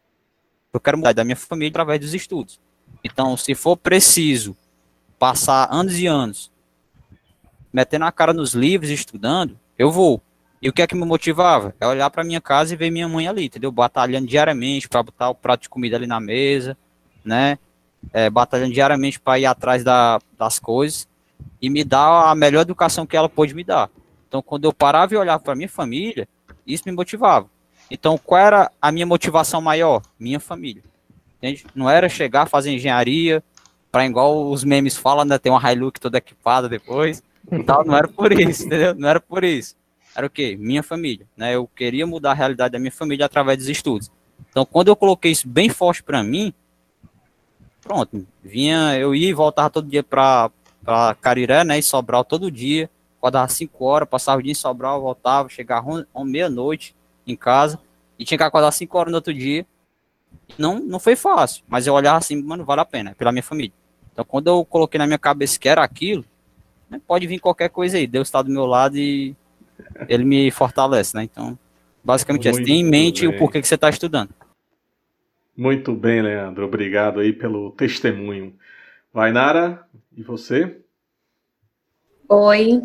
[0.72, 2.58] Eu quero mudar da minha família através dos estudos.
[3.04, 4.56] Então, se for preciso
[5.18, 6.50] passar anos e anos
[7.72, 10.20] metendo a cara nos livros estudando, eu vou.
[10.60, 11.74] E o que é que me motivava?
[11.80, 13.72] É olhar para minha casa e ver minha mãe ali, entendeu?
[13.72, 16.76] Batalhando diariamente para botar o prato de comida ali na mesa,
[17.24, 17.58] né?
[18.12, 21.09] É, batalhando diariamente para ir atrás da, das coisas
[21.61, 23.90] e me dar a melhor educação que ela pôde me dar.
[24.28, 26.26] Então, quando eu parava e olhava para minha família,
[26.66, 27.48] isso me motivava.
[27.90, 30.03] Então, qual era a minha motivação maior?
[30.18, 30.82] Minha família.
[31.36, 31.66] Entende?
[31.74, 33.42] Não era chegar, fazer engenharia,
[33.90, 35.38] para igual os memes falam, né?
[35.38, 37.22] Ter uma Hilux toda equipada depois.
[37.66, 38.94] Tal, não era por isso, entendeu?
[38.94, 39.76] Não era por isso.
[40.14, 40.57] Era o quê?
[40.59, 41.55] Minha família, né?
[41.55, 44.11] Eu queria mudar a realidade da minha família através dos estudos.
[44.50, 46.55] Então, quando eu coloquei isso bem forte para mim,
[47.82, 50.50] pronto, vinha, eu ia e voltava todo dia para
[50.84, 55.00] para Cariré, né, em Sobral todo dia, acordava 5 horas, passava o dia em Sobral,
[55.00, 56.94] voltava, chegava meia-noite
[57.26, 57.78] em casa,
[58.18, 59.64] e tinha que acordar 5 horas no outro dia.
[60.58, 63.42] Não, não foi fácil, mas eu olhava assim, mano, vale a pena, é pela minha
[63.42, 63.72] família.
[64.12, 66.24] Então, quando eu coloquei na minha cabeça que era aquilo,
[66.90, 69.36] né, pode vir qualquer coisa aí, Deus está do meu lado e
[70.08, 71.22] ele me fortalece, né?
[71.22, 71.58] Então,
[72.04, 73.34] basicamente, é, tem em mente bem.
[73.34, 74.30] o porquê que você está estudando.
[75.57, 76.64] Muito bem, Leandro.
[76.64, 78.55] Obrigado aí pelo testemunho.
[79.12, 79.86] Vai, Nara,
[80.16, 80.78] e você?
[82.28, 82.82] Oi.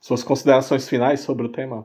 [0.00, 1.84] Suas considerações finais sobre o tema?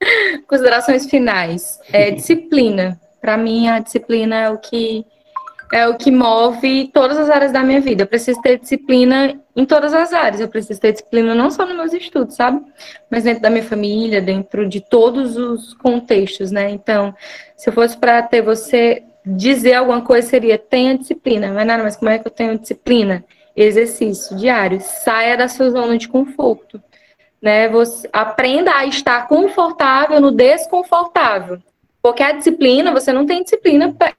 [0.46, 1.80] Considerações finais.
[1.90, 3.00] É, disciplina.
[3.20, 5.04] Para mim, a disciplina é o que
[5.72, 8.02] é o que move todas as áreas da minha vida.
[8.02, 10.40] Eu preciso ter disciplina em todas as áreas.
[10.40, 12.60] Eu preciso ter disciplina não só nos meus estudos, sabe?
[13.10, 16.70] Mas dentro da minha família, dentro de todos os contextos, né?
[16.70, 17.14] Então,
[17.56, 21.52] se eu fosse para ter você dizer alguma coisa, seria tenha disciplina.
[21.52, 23.24] Mas nada, mas como é que eu tenho disciplina?
[23.56, 24.80] Exercício diário.
[24.80, 26.80] Saia da sua zona de conforto.
[27.42, 27.68] Né?
[27.68, 31.58] Você aprenda a estar confortável no desconfortável.
[32.00, 34.14] Porque a disciplina, você não tem disciplina pra,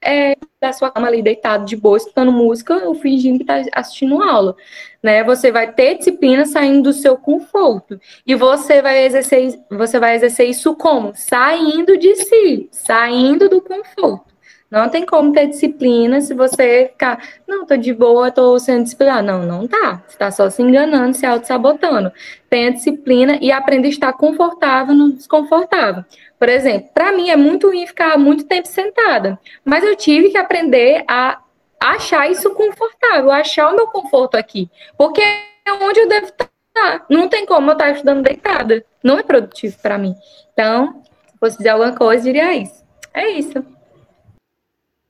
[0.00, 4.22] é, da sua cama ali deitado de boa, escutando música ou fingindo que está assistindo
[4.22, 4.54] aula.
[5.02, 5.24] Né?
[5.24, 7.98] Você vai ter disciplina saindo do seu conforto.
[8.24, 11.12] E você vai exercer, você vai exercer isso como?
[11.16, 14.35] Saindo de si, saindo do conforto.
[14.70, 19.26] Não tem como ter disciplina se você ficar, não, tô de boa, tô sendo disciplinado.
[19.26, 20.02] Não, não tá.
[20.06, 22.12] Você tá só se enganando, se auto-sabotando.
[22.50, 26.04] Tenha disciplina e aprenda a estar confortável no desconfortável.
[26.38, 30.36] Por exemplo, para mim é muito ruim ficar muito tempo sentada, mas eu tive que
[30.36, 31.40] aprender a
[31.80, 37.06] achar isso confortável, achar o meu conforto aqui, porque é onde eu devo estar.
[37.08, 38.84] Não tem como eu estar estudando deitada.
[39.02, 40.14] Não é produtivo para mim.
[40.52, 42.84] Então, se fosse dizer alguma coisa, diria isso.
[43.14, 43.64] É isso.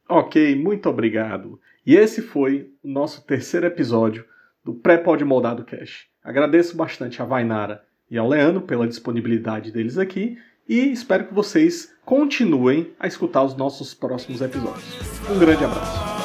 [0.09, 1.61] Ok, muito obrigado.
[1.85, 4.25] E esse foi o nosso terceiro episódio
[4.65, 6.07] do Pré-Pod Moldado Cash.
[6.23, 10.39] Agradeço bastante a Vainara e ao Leandro pela disponibilidade deles aqui
[10.69, 14.85] e espero que vocês continuem a escutar os nossos próximos episódios.
[15.31, 16.17] Um grande abraço.